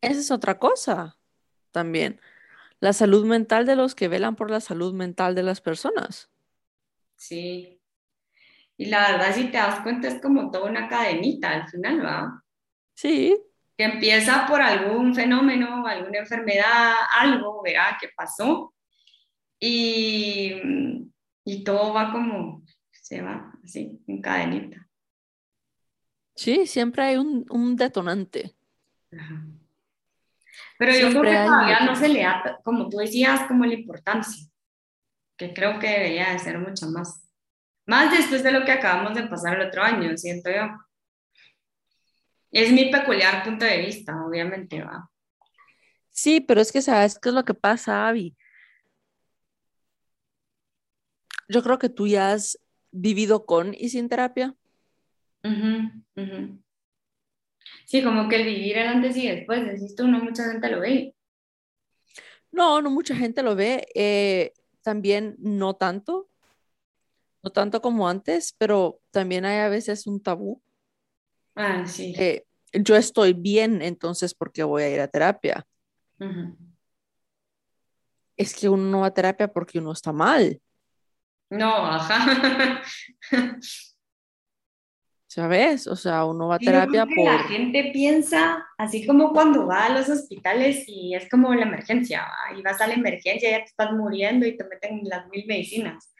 esa 0.00 0.20
es 0.20 0.30
otra 0.32 0.58
cosa 0.58 1.16
también. 1.70 2.20
La 2.84 2.92
salud 2.92 3.24
mental 3.24 3.64
de 3.64 3.76
los 3.76 3.94
que 3.94 4.08
velan 4.08 4.36
por 4.36 4.50
la 4.50 4.60
salud 4.60 4.92
mental 4.92 5.34
de 5.34 5.42
las 5.42 5.62
personas. 5.62 6.30
Sí. 7.16 7.80
Y 8.76 8.84
la 8.84 9.10
verdad, 9.10 9.34
si 9.34 9.44
te 9.44 9.56
das 9.56 9.80
cuenta, 9.80 10.06
es 10.06 10.20
como 10.20 10.50
toda 10.50 10.68
una 10.68 10.86
cadenita 10.86 11.48
al 11.48 11.66
final, 11.66 12.04
¿va? 12.04 12.44
Sí. 12.94 13.40
Que 13.78 13.84
empieza 13.84 14.46
por 14.46 14.60
algún 14.60 15.14
fenómeno, 15.14 15.86
alguna 15.86 16.18
enfermedad, 16.18 16.92
algo, 17.12 17.62
¿verdad? 17.62 17.96
Que 17.98 18.10
pasó. 18.14 18.74
Y, 19.58 20.52
y 21.42 21.64
todo 21.64 21.94
va 21.94 22.12
como, 22.12 22.66
se 22.92 23.22
va 23.22 23.50
así, 23.64 23.98
en 24.06 24.20
cadenita. 24.20 24.86
Sí, 26.36 26.66
siempre 26.66 27.02
hay 27.02 27.16
un, 27.16 27.46
un 27.48 27.76
detonante. 27.76 28.54
Pero 30.78 30.92
yo 30.92 31.08
creo 31.10 31.22
que 31.22 31.46
todavía 31.46 31.80
no 31.80 31.94
se 31.94 32.08
le 32.08 32.22
da, 32.22 32.60
como 32.64 32.88
tú 32.88 32.98
decías, 32.98 33.46
como 33.46 33.64
la 33.64 33.74
importancia, 33.74 34.46
que 35.36 35.54
creo 35.54 35.78
que 35.78 35.88
debería 35.88 36.32
de 36.32 36.38
ser 36.38 36.58
mucho 36.58 36.88
más. 36.88 37.22
Más 37.86 38.10
después 38.10 38.42
de 38.42 38.52
lo 38.52 38.64
que 38.64 38.72
acabamos 38.72 39.14
de 39.14 39.26
pasar 39.26 39.60
el 39.60 39.68
otro 39.68 39.82
año, 39.82 40.16
siento 40.16 40.50
yo. 40.50 40.68
Es 42.50 42.72
mi 42.72 42.90
peculiar 42.90 43.44
punto 43.44 43.64
de 43.64 43.78
vista, 43.78 44.24
obviamente, 44.24 44.82
va. 44.82 45.10
Sí, 46.10 46.40
pero 46.40 46.60
es 46.60 46.70
que 46.70 46.82
sabes 46.82 47.18
qué 47.18 47.28
es 47.28 47.34
lo 47.34 47.44
que 47.44 47.54
pasa, 47.54 48.08
Avi. 48.08 48.36
Yo 51.48 51.62
creo 51.62 51.78
que 51.78 51.88
tú 51.88 52.06
ya 52.06 52.32
has 52.32 52.58
vivido 52.90 53.44
con 53.44 53.74
y 53.74 53.88
sin 53.88 54.08
terapia. 54.08 54.54
Sí, 57.86 58.02
como 58.02 58.28
que 58.28 58.36
el 58.36 58.46
vivir 58.46 58.78
el 58.78 58.88
antes 58.88 59.16
y 59.16 59.28
después, 59.28 59.64
decís 59.64 59.94
tú, 59.94 60.06
no 60.08 60.22
mucha 60.22 60.50
gente 60.50 60.68
lo 60.70 60.80
ve. 60.80 61.14
No, 62.50 62.80
no 62.80 62.90
mucha 62.90 63.14
gente 63.14 63.42
lo 63.42 63.56
ve. 63.56 63.86
Eh, 63.94 64.52
también 64.82 65.36
no 65.38 65.74
tanto, 65.74 66.28
no 67.42 67.50
tanto 67.50 67.80
como 67.80 68.08
antes, 68.08 68.54
pero 68.58 69.00
también 69.10 69.44
hay 69.44 69.58
a 69.58 69.68
veces 69.68 70.06
un 70.06 70.22
tabú. 70.22 70.62
Ah, 71.54 71.86
sí. 71.86 72.14
yo 72.72 72.96
estoy 72.96 73.32
bien, 73.32 73.82
entonces, 73.82 74.34
¿por 74.34 74.52
qué 74.52 74.64
voy 74.64 74.82
a 74.82 74.90
ir 74.90 75.00
a 75.00 75.08
terapia? 75.08 75.66
Es 78.36 78.54
que 78.54 78.68
uno 78.68 78.84
no 78.84 79.00
va 79.00 79.06
a 79.06 79.14
terapia 79.14 79.48
porque 79.48 79.78
uno 79.78 79.92
está 79.92 80.12
mal. 80.12 80.60
No, 81.50 81.86
ajá. 81.86 82.82
¿Sabes? 85.34 85.88
O 85.88 85.96
sea, 85.96 86.24
uno 86.26 86.46
va 86.46 86.54
a 86.54 86.58
terapia 86.60 87.04
por... 87.06 87.24
La 87.24 87.40
gente 87.40 87.90
piensa, 87.92 88.64
así 88.78 89.04
como 89.04 89.32
cuando 89.32 89.66
va 89.66 89.86
a 89.86 89.88
los 89.88 90.08
hospitales 90.08 90.84
y 90.86 91.12
es 91.16 91.28
como 91.28 91.52
la 91.52 91.62
emergencia, 91.62 92.24
y 92.56 92.62
vas 92.62 92.80
a 92.80 92.86
la 92.86 92.94
emergencia 92.94 93.48
y 93.48 93.50
ya 93.50 93.58
te 93.58 93.64
estás 93.64 93.90
muriendo 93.90 94.46
y 94.46 94.56
te 94.56 94.62
meten 94.62 95.00
las 95.02 95.26
mil 95.30 95.44
medicinas. 95.48 96.14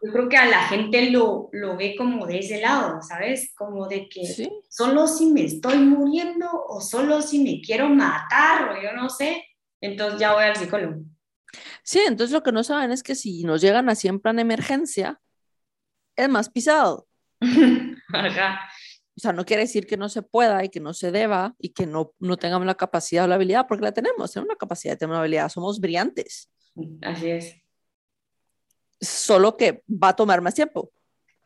Yo 0.00 0.12
creo 0.12 0.28
que 0.28 0.36
a 0.36 0.46
la 0.46 0.68
gente 0.68 1.10
lo, 1.10 1.48
lo 1.50 1.76
ve 1.76 1.96
como 1.98 2.28
de 2.28 2.38
ese 2.38 2.60
lado, 2.60 3.02
¿sabes? 3.02 3.52
Como 3.56 3.88
de 3.88 4.08
que 4.08 4.22
solo 4.68 5.08
si 5.08 5.32
me 5.32 5.44
estoy 5.44 5.78
muriendo 5.78 6.48
o 6.68 6.80
solo 6.80 7.22
si 7.22 7.42
me 7.42 7.60
quiero 7.60 7.88
matar 7.88 8.68
o 8.68 8.80
yo 8.80 8.92
no 8.92 9.10
sé, 9.10 9.44
entonces 9.80 10.20
ya 10.20 10.34
voy 10.34 10.44
al 10.44 10.54
psicólogo. 10.54 11.02
Sí, 11.82 12.02
entonces 12.06 12.32
lo 12.32 12.44
que 12.44 12.52
no 12.52 12.62
saben 12.62 12.92
es 12.92 13.02
que 13.02 13.16
si 13.16 13.42
nos 13.42 13.60
llegan 13.60 13.88
así 13.88 14.06
en 14.06 14.20
plan 14.20 14.38
emergencia, 14.38 15.20
es 16.14 16.28
más 16.28 16.48
pisado. 16.48 17.08
O 19.18 19.20
sea, 19.20 19.32
no 19.32 19.44
quiere 19.44 19.62
decir 19.62 19.88
que 19.88 19.96
no 19.96 20.08
se 20.08 20.22
pueda 20.22 20.64
y 20.64 20.68
que 20.68 20.78
no 20.78 20.94
se 20.94 21.10
deba 21.10 21.56
y 21.58 21.70
que 21.70 21.88
no, 21.88 22.12
no 22.20 22.36
tengamos 22.36 22.64
la 22.66 22.76
capacidad 22.76 23.24
o 23.24 23.26
la 23.26 23.34
habilidad, 23.34 23.66
porque 23.66 23.82
la 23.82 23.90
tenemos, 23.90 24.30
tenemos 24.30 24.48
la 24.48 24.56
capacidad, 24.56 24.96
tenemos 24.96 25.16
la 25.16 25.22
habilidad, 25.22 25.48
somos 25.48 25.80
brillantes. 25.80 26.48
Así 27.02 27.28
es. 27.28 27.56
Solo 29.00 29.56
que 29.56 29.82
va 29.88 30.10
a 30.10 30.16
tomar 30.16 30.40
más 30.40 30.54
tiempo. 30.54 30.92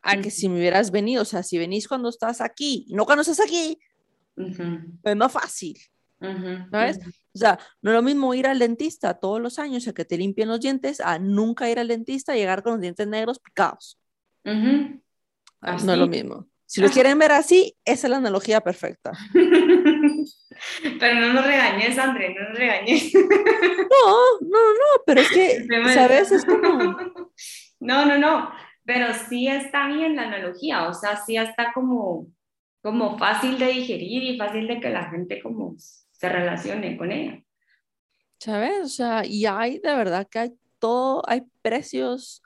A 0.03 0.17
que 0.17 0.29
si 0.29 0.49
me 0.49 0.59
hubieras 0.59 0.91
venido, 0.91 1.23
o 1.23 1.25
sea, 1.25 1.41
si 1.41 1.57
venís 1.57 1.87
cuando 1.87 2.09
estás 2.09 2.41
aquí, 2.41 2.85
no 2.91 3.07
cuando 3.07 3.23
estás 3.23 3.39
aquí, 3.39 3.79
es 4.37 5.15
más 5.15 5.31
fácil. 5.31 5.75
¿Sabes? 6.69 6.99
O 7.33 7.37
sea, 7.39 7.57
no 7.81 7.89
es 7.89 7.95
lo 7.95 8.03
mismo 8.03 8.35
ir 8.35 8.45
al 8.45 8.59
dentista 8.59 9.15
todos 9.15 9.41
los 9.41 9.57
años 9.57 9.87
a 9.87 9.93
que 9.93 10.05
te 10.05 10.17
limpien 10.17 10.47
los 10.47 10.59
dientes 10.59 10.99
a 10.99 11.17
nunca 11.17 11.71
ir 11.71 11.79
al 11.79 11.87
dentista 11.87 12.35
y 12.35 12.39
llegar 12.39 12.61
con 12.61 12.73
los 12.73 12.81
dientes 12.81 13.07
negros 13.07 13.39
picados. 13.39 13.99
No 14.45 15.93
es 15.93 15.99
lo 15.99 16.07
mismo. 16.07 16.47
Si 16.73 16.81
lo 16.81 16.89
quieren 16.89 17.19
ver 17.19 17.31
así, 17.31 17.77
esa 17.85 18.07
es 18.07 18.09
la 18.09 18.17
analogía 18.17 18.59
perfecta. 18.59 19.11
Pero 20.99 21.19
no 21.19 21.33
nos 21.33 21.45
regañes, 21.45 21.99
André, 21.99 22.33
no 22.33 22.49
nos 22.49 22.57
regañes. 22.57 23.13
No, 23.13 24.39
no, 24.41 24.73
no, 24.73 25.03
pero 25.05 25.21
es 25.21 25.29
que, 25.29 25.67
¿sabes? 25.93 26.31
Es 26.31 26.43
como... 26.45 26.97
No, 27.79 28.05
no, 28.05 28.17
no, 28.17 28.49
pero 28.85 29.13
sí 29.13 29.47
está 29.49 29.87
bien 29.87 30.15
la 30.15 30.23
analogía, 30.23 30.87
o 30.87 30.93
sea, 30.93 31.17
sí 31.17 31.35
está 31.35 31.73
como, 31.73 32.27
como 32.81 33.17
fácil 33.17 33.59
de 33.59 33.67
digerir 33.67 34.23
y 34.23 34.37
fácil 34.37 34.67
de 34.67 34.79
que 34.79 34.89
la 34.89 35.09
gente 35.09 35.41
como 35.41 35.75
se 35.77 36.29
relacione 36.29 36.95
con 36.95 37.11
ella. 37.11 37.43
¿Sabes? 38.39 38.79
O 38.83 38.87
sea, 38.87 39.25
y 39.25 39.45
hay 39.45 39.79
de 39.79 39.95
verdad 39.95 40.27
que 40.29 40.39
hay 40.39 40.53
todo, 40.79 41.23
hay 41.27 41.43
precios. 41.61 42.41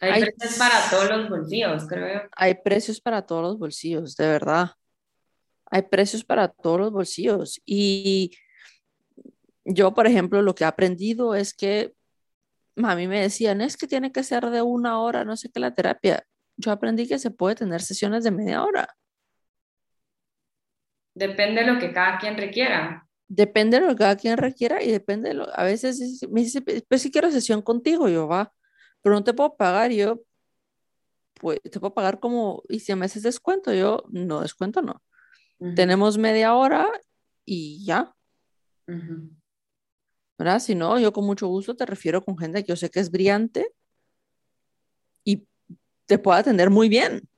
Hay, 0.00 0.22
precios 0.22 0.58
para 0.58 0.90
todos 0.90 1.10
los 1.10 1.28
bolsillos, 1.30 1.86
creo 1.86 2.14
yo. 2.14 2.28
Hay 2.36 2.54
precios 2.54 3.00
para 3.00 3.22
todos 3.22 3.42
los 3.42 3.58
bolsillos, 3.58 4.16
de 4.16 4.26
verdad. 4.26 4.70
Hay 5.66 5.82
precios 5.82 6.24
para 6.24 6.48
todos 6.48 6.80
los 6.80 6.92
bolsillos. 6.92 7.60
Y 7.64 8.32
yo, 9.64 9.94
por 9.94 10.06
ejemplo, 10.06 10.42
lo 10.42 10.54
que 10.54 10.64
he 10.64 10.66
aprendido 10.66 11.34
es 11.34 11.54
que 11.54 11.94
a 12.76 12.96
mí 12.96 13.06
me 13.06 13.20
decían, 13.20 13.60
es 13.60 13.76
que 13.76 13.86
tiene 13.86 14.12
que 14.12 14.24
ser 14.24 14.50
de 14.50 14.62
una 14.62 15.00
hora, 15.00 15.24
no 15.24 15.36
sé 15.36 15.50
qué, 15.50 15.60
la 15.60 15.74
terapia. 15.74 16.24
Yo 16.56 16.72
aprendí 16.72 17.06
que 17.06 17.18
se 17.18 17.30
puede 17.30 17.54
tener 17.54 17.80
sesiones 17.80 18.24
de 18.24 18.30
media 18.30 18.64
hora. 18.64 18.88
Depende 21.14 21.62
de 21.62 21.72
lo 21.72 21.78
que 21.78 21.92
cada 21.92 22.18
quien 22.18 22.36
requiera. 22.36 23.08
Depende 23.28 23.80
de 23.80 23.86
lo 23.86 23.92
que 23.92 23.98
cada 23.98 24.16
quien 24.16 24.36
requiera 24.36 24.82
y 24.82 24.90
depende 24.90 25.30
de 25.30 25.34
lo, 25.34 25.58
a 25.58 25.64
veces 25.64 26.26
me 26.30 26.42
dice, 26.42 26.60
pues 26.60 27.02
si 27.02 27.10
quiero 27.10 27.30
sesión 27.30 27.62
contigo, 27.62 28.08
yo 28.08 28.28
va, 28.28 28.52
pero 29.04 29.16
no 29.16 29.22
te 29.22 29.34
puedo 29.34 29.54
pagar, 29.54 29.90
yo, 29.90 30.22
pues 31.34 31.60
te 31.60 31.78
puedo 31.78 31.92
pagar 31.92 32.20
como, 32.20 32.62
y 32.70 32.80
si 32.80 32.94
me 32.94 33.04
haces 33.04 33.22
descuento, 33.22 33.74
yo, 33.74 34.02
no, 34.08 34.40
descuento 34.40 34.80
no. 34.80 35.02
Tenemos 35.76 36.16
media 36.16 36.54
hora 36.54 36.88
y 37.44 37.84
ya. 37.84 38.14
¿Verdad? 40.38 40.58
Si 40.58 40.74
no, 40.74 40.98
yo 40.98 41.12
con 41.12 41.26
mucho 41.26 41.46
gusto 41.46 41.76
te 41.76 41.84
refiero 41.84 42.24
con 42.24 42.38
gente 42.38 42.62
que 42.62 42.68
yo 42.68 42.76
sé 42.76 42.90
que 42.90 43.00
es 43.00 43.10
brillante 43.10 43.72
y 45.22 45.46
te 46.06 46.18
puede 46.18 46.40
atender 46.40 46.70
muy 46.70 46.88
bien. 46.88 47.28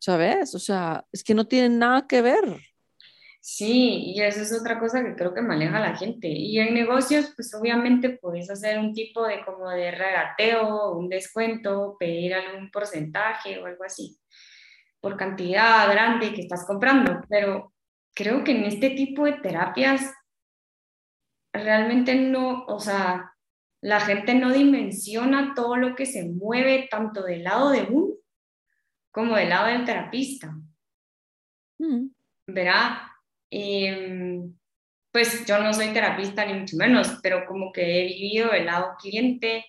¿sabes? 0.00 0.54
O 0.54 0.58
sea, 0.58 1.04
es 1.12 1.24
que 1.24 1.34
no 1.34 1.46
tienen 1.46 1.78
nada 1.78 2.06
que 2.06 2.22
ver. 2.22 2.44
Sí, 3.48 4.12
y 4.12 4.20
eso 4.22 4.40
es 4.40 4.52
otra 4.52 4.76
cosa 4.80 5.04
que 5.04 5.14
creo 5.14 5.32
que 5.32 5.40
maneja 5.40 5.78
la 5.78 5.96
gente. 5.96 6.26
Y 6.26 6.58
en 6.58 6.74
negocios, 6.74 7.32
pues 7.36 7.54
obviamente 7.54 8.10
puedes 8.10 8.50
hacer 8.50 8.76
un 8.76 8.92
tipo 8.92 9.24
de 9.24 9.44
como 9.44 9.70
de 9.70 9.92
regateo, 9.92 10.90
un 10.94 11.08
descuento, 11.08 11.96
pedir 11.96 12.34
algún 12.34 12.72
porcentaje 12.72 13.60
o 13.60 13.66
algo 13.66 13.84
así, 13.84 14.18
por 15.00 15.16
cantidad 15.16 15.88
grande 15.88 16.34
que 16.34 16.40
estás 16.40 16.66
comprando. 16.66 17.20
Pero 17.28 17.72
creo 18.16 18.42
que 18.42 18.50
en 18.50 18.64
este 18.64 18.90
tipo 18.90 19.26
de 19.26 19.34
terapias 19.34 20.12
realmente 21.52 22.16
no, 22.16 22.64
o 22.64 22.80
sea, 22.80 23.32
la 23.80 24.00
gente 24.00 24.34
no 24.34 24.52
dimensiona 24.52 25.52
todo 25.54 25.76
lo 25.76 25.94
que 25.94 26.06
se 26.06 26.28
mueve 26.28 26.88
tanto 26.90 27.22
del 27.22 27.44
lado 27.44 27.70
de 27.70 27.82
uno 27.82 28.12
como 29.12 29.36
del 29.36 29.50
lado 29.50 29.68
del 29.68 29.84
terapista. 29.84 30.52
Mm. 31.78 32.08
¿Verdad? 32.48 33.15
Em, 33.50 34.54
pues 35.12 35.46
yo 35.46 35.58
no 35.58 35.72
soy 35.72 35.92
terapista 35.92 36.44
ni 36.44 36.54
mucho 36.54 36.76
menos, 36.76 37.18
pero 37.22 37.46
como 37.46 37.72
que 37.72 38.00
he 38.00 38.06
vivido 38.06 38.52
el 38.52 38.66
lado 38.66 38.96
cliente 39.00 39.64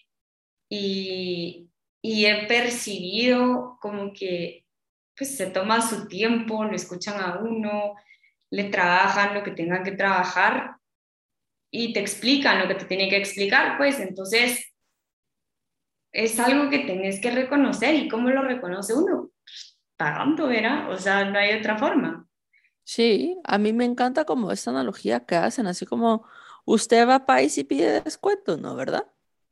y, 0.70 1.70
y 2.02 2.26
he 2.26 2.48
percibido 2.48 3.78
como 3.82 4.13
que 4.13 4.66
pues 5.16 5.36
se 5.36 5.48
toma 5.48 5.82
su 5.82 6.08
tiempo, 6.08 6.63
lo 6.63 6.76
escuchan 6.76 7.20
a 7.20 7.40
uno, 7.40 7.96
le 8.52 8.66
trabajan 8.66 9.34
lo 9.34 9.44
que 9.44 9.52
tengan 9.52 9.84
que 9.84 9.94
trabajar 9.94 10.78
y 11.72 11.94
te 11.94 12.00
explican 12.00 12.60
lo 12.60 12.68
que 12.68 12.76
te 12.76 12.86
tienen 12.86 13.10
que 13.10 13.18
explicar, 13.18 13.78
pues 13.78 14.00
entonces 14.00 14.74
es 16.12 16.40
algo 16.40 16.70
que 16.70 16.80
tenés 16.80 17.20
que 17.20 17.32
reconocer 17.32 17.96
y 17.96 18.08
cómo 18.08 18.30
lo 18.30 18.42
reconoce 18.42 18.94
uno 18.94 19.32
pagando, 19.98 20.48
¿verdad? 20.48 20.92
O 20.92 20.98
sea, 20.98 21.26
no 21.26 21.40
hay 21.40 21.58
otra 21.58 21.78
forma. 21.78 22.27
Sí, 22.88 23.38
a 23.43 23.58
mí 23.58 23.73
me 23.73 23.84
encanta 23.84 24.23
como 24.23 24.50
esta 24.52 24.69
analogía 24.71 25.26
que 25.26 25.36
hacen, 25.36 25.67
así 25.67 25.86
como 25.86 26.26
usted 26.65 27.06
va 27.06 27.15
a 27.15 27.26
país 27.26 27.58
y 27.58 27.65
pide 27.65 28.02
descuento, 28.02 28.56
¿no? 28.56 28.76
¿Verdad? 28.78 29.06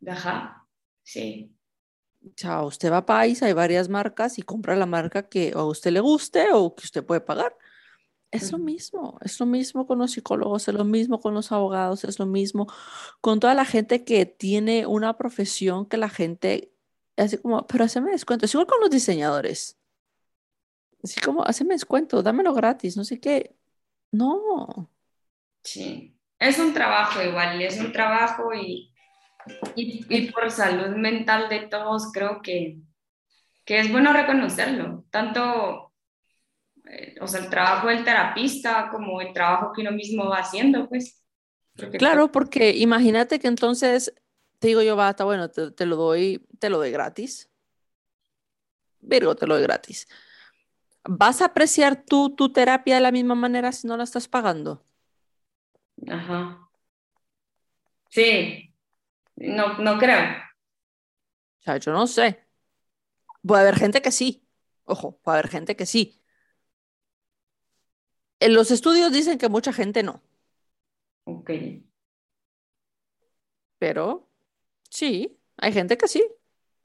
Ajá, 0.08 0.66
sí. 1.04 1.54
O 2.24 2.32
sea, 2.38 2.64
usted 2.64 2.92
va 2.92 2.98
a 2.98 3.06
país, 3.06 3.44
hay 3.44 3.52
varias 3.54 3.90
marcas 3.90 4.40
y 4.40 4.42
compra 4.42 4.76
la 4.76 4.86
marca 4.86 5.28
que 5.28 5.52
a 5.54 5.66
usted 5.66 5.92
le 5.92 6.00
guste 6.00 6.48
o 6.54 6.74
que 6.76 6.86
usted 6.86 7.06
puede 7.06 7.22
pagar. 7.22 7.58
Es 8.32 8.52
lo 8.54 8.58
mismo, 8.60 9.20
es 9.22 9.40
lo 9.40 9.46
mismo 9.46 9.88
con 9.88 10.00
los 10.00 10.12
psicólogos, 10.12 10.68
es 10.68 10.74
lo 10.74 10.86
mismo 10.86 11.20
con 11.22 11.34
los 11.34 11.52
abogados, 11.52 12.06
es 12.06 12.20
lo 12.20 12.26
mismo 12.26 12.68
con 13.22 13.40
toda 13.42 13.54
la 13.54 13.66
gente 13.66 14.06
que 14.06 14.26
tiene 14.26 14.88
una 14.88 15.18
profesión 15.18 15.86
que 15.86 15.98
la 15.98 16.10
gente, 16.10 16.74
así 17.18 17.38
como, 17.38 17.68
pero 17.68 17.86
haceme 17.86 18.12
descuento, 18.12 18.46
es 18.46 18.54
igual 18.54 18.68
con 18.68 18.82
los 18.82 18.92
diseñadores. 18.92 19.78
Así 21.06 21.22
como, 21.22 21.46
haceme 21.46 21.76
descuento, 21.76 22.24
dámelo 22.24 22.54
gratis, 22.54 22.98
no 22.98 23.04
sé 23.04 23.20
qué. 23.20 23.56
No. 24.12 24.90
Sí, 25.64 26.18
es 26.40 26.58
un 26.58 26.74
trabajo 26.74 27.22
igual, 27.22 27.62
es 27.62 27.80
un 27.80 27.92
trabajo 27.92 28.54
y, 28.56 28.92
y, 29.76 30.32
por 30.32 30.50
salud 30.50 30.96
mental 30.98 31.48
de 31.48 31.68
todos 31.68 32.12
creo 32.12 32.42
que, 32.42 32.80
que 33.64 33.80
es 33.80 33.92
bueno 33.92 34.14
reconocerlo, 34.14 35.06
tanto 35.12 35.94
eh, 36.88 37.16
o 37.22 37.28
sea, 37.28 37.42
el 37.42 37.50
trabajo 37.52 37.88
del 37.88 38.04
terapista 38.04 38.90
como 38.92 39.22
el 39.22 39.32
trabajo 39.32 39.74
que 39.74 39.82
uno 39.82 39.92
mismo 39.92 40.28
va 40.28 40.40
haciendo, 40.40 40.90
pues. 40.90 41.24
claro, 42.00 42.32
porque 42.32 42.72
imagínate 42.72 43.40
que 43.40 43.48
entonces 43.48 44.12
te 44.58 44.70
digo 44.70 44.82
yo, 44.82 44.96
basta, 44.96 45.24
bueno, 45.24 45.52
te, 45.52 45.86
lo 45.86 45.96
doy, 45.98 46.44
te 46.58 46.72
lo 46.72 46.80
doy 46.80 46.90
gratis. 46.90 47.52
Virgo, 49.02 49.36
te 49.36 49.46
lo 49.46 49.54
doy 49.54 49.62
gratis. 49.62 50.08
¿Vas 51.08 51.42
a 51.42 51.46
apreciar 51.46 52.04
tú 52.06 52.36
tu 52.36 52.52
terapia 52.52 52.96
de 52.96 53.02
la 53.02 53.12
misma 53.12 53.36
manera 53.36 53.72
si 53.72 53.88
no 53.88 53.98
la 53.98 54.04
estás 54.04 54.28
pagando? 54.28 54.84
Ajá. 56.08 56.70
Sí, 58.10 58.74
no, 59.38 59.78
no 59.80 59.98
creo. 60.00 60.22
O 61.60 61.64
sea, 61.64 61.78
yo 61.78 61.92
no 61.92 62.08
sé. 62.08 62.46
Puede 63.46 63.62
haber 63.62 63.76
gente 63.78 64.02
que 64.02 64.12
sí. 64.12 64.48
Ojo, 64.86 65.20
puede 65.24 65.40
haber 65.40 65.52
gente 65.52 65.76
que 65.76 65.86
sí. 65.86 66.22
En 68.40 68.54
los 68.54 68.72
estudios 68.72 69.12
dicen 69.12 69.38
que 69.38 69.50
mucha 69.50 69.74
gente 69.74 70.04
no. 70.04 70.22
Ok. 71.26 71.50
Pero 73.80 74.30
sí, 74.90 75.40
hay 75.58 75.74
gente 75.74 75.98
que 75.98 76.08
sí, 76.08 76.26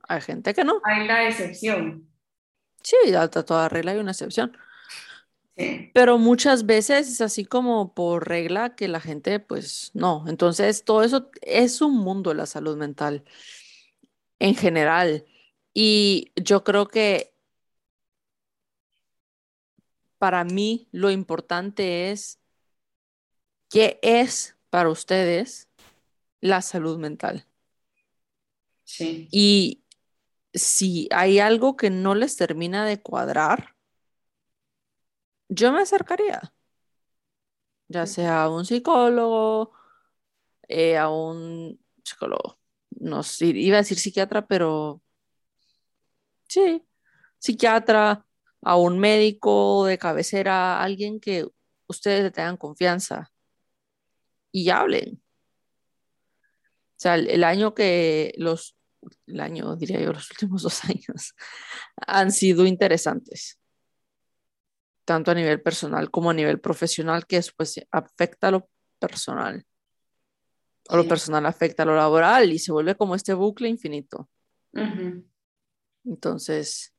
hay 0.09 0.21
gente 0.21 0.55
que 0.55 0.65
no. 0.65 0.81
Hay 0.85 1.07
la 1.07 1.29
excepción. 1.29 2.10
Sí, 2.83 2.97
alta 3.15 3.45
toda 3.45 3.69
regla 3.69 3.93
hay 3.93 3.99
una 3.99 4.13
excepción. 4.13 4.57
Sí. 5.57 5.91
Pero 5.93 6.19
muchas 6.19 6.65
veces 6.65 7.09
es 7.09 7.21
así 7.21 7.45
como 7.45 7.95
por 7.95 8.29
regla 8.29 8.75
que 8.75 8.89
la 8.89 9.01
gente, 9.01 9.41
pues 9.41 9.91
no. 9.95 10.25
Entonces, 10.29 10.85
todo 10.85 11.03
eso 11.03 11.31
es 11.43 11.83
un 11.83 11.97
mundo 11.99 12.33
la 12.35 12.47
salud 12.47 12.77
mental 12.77 13.25
en 14.39 14.55
general. 14.55 15.27
Y 15.75 16.33
yo 16.37 16.65
creo 16.65 16.89
que 16.89 17.35
para 20.19 20.45
mí 20.45 20.89
lo 20.93 21.11
importante 21.11 22.11
es 22.11 22.39
qué 23.71 23.99
es 24.03 24.57
para 24.69 24.91
ustedes 24.91 25.69
la 26.41 26.63
salud 26.63 26.99
mental. 26.99 27.47
Sí. 28.85 29.29
Y 29.31 29.83
si 30.55 31.09
hay 31.13 31.39
algo 31.41 31.77
que 31.77 31.91
no 31.91 32.15
les 32.15 32.37
termina 32.37 32.85
de 32.85 33.01
cuadrar, 33.03 33.77
yo 35.49 35.73
me 35.73 35.83
acercaría, 35.83 36.53
ya 37.89 38.07
sea 38.07 38.45
a 38.45 38.51
un 38.51 38.65
psicólogo, 38.65 39.73
eh, 40.69 40.97
a 40.99 41.09
un 41.11 41.81
psicólogo, 42.05 42.59
no 42.91 43.23
sé, 43.23 43.47
iba 43.47 43.77
a 43.79 43.81
decir 43.83 43.99
psiquiatra, 43.99 44.47
pero 44.47 45.03
sí, 46.49 46.83
psiquiatra, 47.39 48.27
a 48.63 48.77
un 48.77 48.99
médico 48.99 49.85
de 49.87 49.99
cabecera, 49.99 50.83
alguien 50.83 51.21
que 51.21 51.47
ustedes 51.89 52.23
le 52.25 52.31
tengan 52.31 52.57
confianza 52.57 53.33
y 54.53 54.71
hablen. 54.71 55.23
O 56.97 57.03
sea, 57.03 57.15
el, 57.17 57.45
año 57.45 57.75
que 57.75 58.35
los, 58.37 58.77
el 59.27 59.41
año, 59.41 59.77
diría 59.77 60.01
yo, 60.01 60.13
los 60.13 60.31
últimos 60.31 60.63
dos 60.63 60.85
años 60.85 61.35
han 62.07 62.33
sido 62.33 62.67
interesantes, 62.67 63.59
tanto 65.05 65.31
a 65.31 65.35
nivel 65.35 65.63
personal 65.63 66.11
como 66.11 66.31
a 66.31 66.35
nivel 66.35 66.61
profesional, 66.61 67.27
que 67.27 67.37
después 67.37 67.81
afecta 67.91 68.49
a 68.49 68.53
lo 68.53 68.69
personal. 68.99 69.65
O 70.89 70.97
lo 70.97 71.07
personal 71.07 71.47
afecta 71.47 71.85
a 71.85 71.87
lo 71.87 71.95
laboral 71.95 72.53
y 72.53 72.59
se 72.59 72.73
vuelve 72.73 72.97
como 72.97 73.15
este 73.15 73.33
bucle 73.33 73.69
infinito. 73.69 74.29
Entonces, 76.05 76.93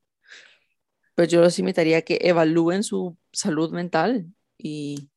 pues 1.15 1.27
yo 1.29 1.41
los 1.41 1.59
invitaría 1.59 1.97
a 1.97 2.01
que 2.01 2.19
evalúen 2.21 2.83
su 2.83 3.17
salud 3.33 3.71
mental 3.71 4.33
y, 4.57 5.09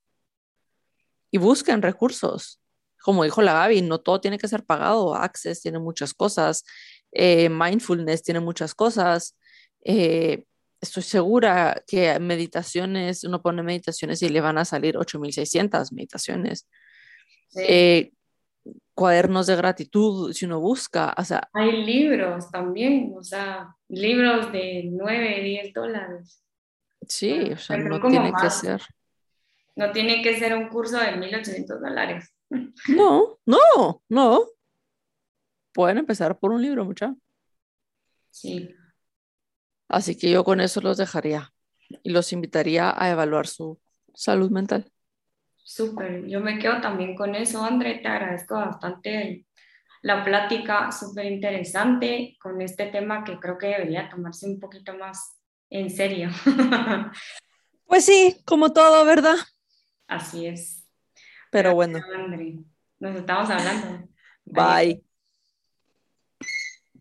y 1.30 1.38
busquen 1.38 1.82
recursos. 1.82 2.60
Como 3.04 3.22
dijo 3.22 3.42
la 3.42 3.52
Gaby, 3.52 3.82
no 3.82 4.00
todo 4.00 4.18
tiene 4.18 4.38
que 4.38 4.48
ser 4.48 4.64
pagado. 4.64 5.14
Access 5.14 5.60
tiene 5.60 5.78
muchas 5.78 6.14
cosas, 6.14 6.64
eh, 7.12 7.50
mindfulness 7.50 8.22
tiene 8.22 8.40
muchas 8.40 8.74
cosas. 8.74 9.36
Eh, 9.84 10.44
estoy 10.80 11.02
segura 11.02 11.82
que 11.86 12.18
meditaciones, 12.18 13.22
uno 13.24 13.42
pone 13.42 13.62
meditaciones 13.62 14.22
y 14.22 14.30
le 14.30 14.40
van 14.40 14.56
a 14.56 14.64
salir 14.64 14.96
8600 14.96 15.92
meditaciones. 15.92 16.66
Eh, 17.56 18.12
cuadernos 18.94 19.48
de 19.48 19.56
gratitud, 19.56 20.32
si 20.32 20.46
uno 20.46 20.58
busca, 20.58 21.14
o 21.18 21.24
sea... 21.24 21.46
Hay 21.52 21.84
libros 21.84 22.50
también, 22.50 23.12
o 23.14 23.22
sea, 23.22 23.76
libros 23.88 24.50
de 24.50 24.88
9, 24.90 25.42
10 25.42 25.74
dólares. 25.74 26.42
Sí, 27.06 27.52
o 27.52 27.58
sea, 27.58 27.76
no 27.76 28.00
tiene 28.00 28.32
que 28.40 28.48
ser. 28.48 28.80
No 29.76 29.92
tiene 29.92 30.22
que 30.22 30.38
ser 30.38 30.54
un 30.54 30.68
curso 30.70 30.98
de 30.98 31.18
1800 31.18 31.82
dólares. 31.82 32.32
No, 32.88 33.38
no, 33.46 34.02
no. 34.08 34.46
Pueden 35.72 35.98
empezar 35.98 36.38
por 36.38 36.52
un 36.52 36.62
libro, 36.62 36.84
mucha. 36.84 37.14
Sí. 38.30 38.74
Así 39.88 40.16
que 40.16 40.30
yo 40.30 40.44
con 40.44 40.60
eso 40.60 40.80
los 40.80 40.96
dejaría 40.96 41.52
y 42.02 42.10
los 42.10 42.32
invitaría 42.32 42.92
a 42.96 43.10
evaluar 43.10 43.46
su 43.46 43.80
salud 44.14 44.50
mental. 44.50 44.90
Súper, 45.56 46.26
yo 46.26 46.40
me 46.40 46.58
quedo 46.58 46.80
también 46.80 47.14
con 47.14 47.34
eso, 47.34 47.64
André, 47.64 48.00
te 48.00 48.08
agradezco 48.08 48.54
bastante 48.54 49.46
la 50.02 50.22
plática, 50.22 50.92
súper 50.92 51.26
interesante 51.26 52.36
con 52.40 52.60
este 52.60 52.86
tema 52.86 53.24
que 53.24 53.38
creo 53.38 53.56
que 53.56 53.68
debería 53.68 54.10
tomarse 54.10 54.46
un 54.46 54.60
poquito 54.60 54.96
más 54.96 55.38
en 55.70 55.90
serio. 55.90 56.30
Pues 57.86 58.06
sí, 58.06 58.42
como 58.46 58.72
todo, 58.72 59.04
¿verdad? 59.04 59.36
Así 60.08 60.46
es. 60.46 60.83
Pero 61.54 61.72
bueno. 61.72 62.00
Nos 62.98 63.14
estamos 63.14 63.48
hablando. 63.48 64.08
Bye. 64.44 65.04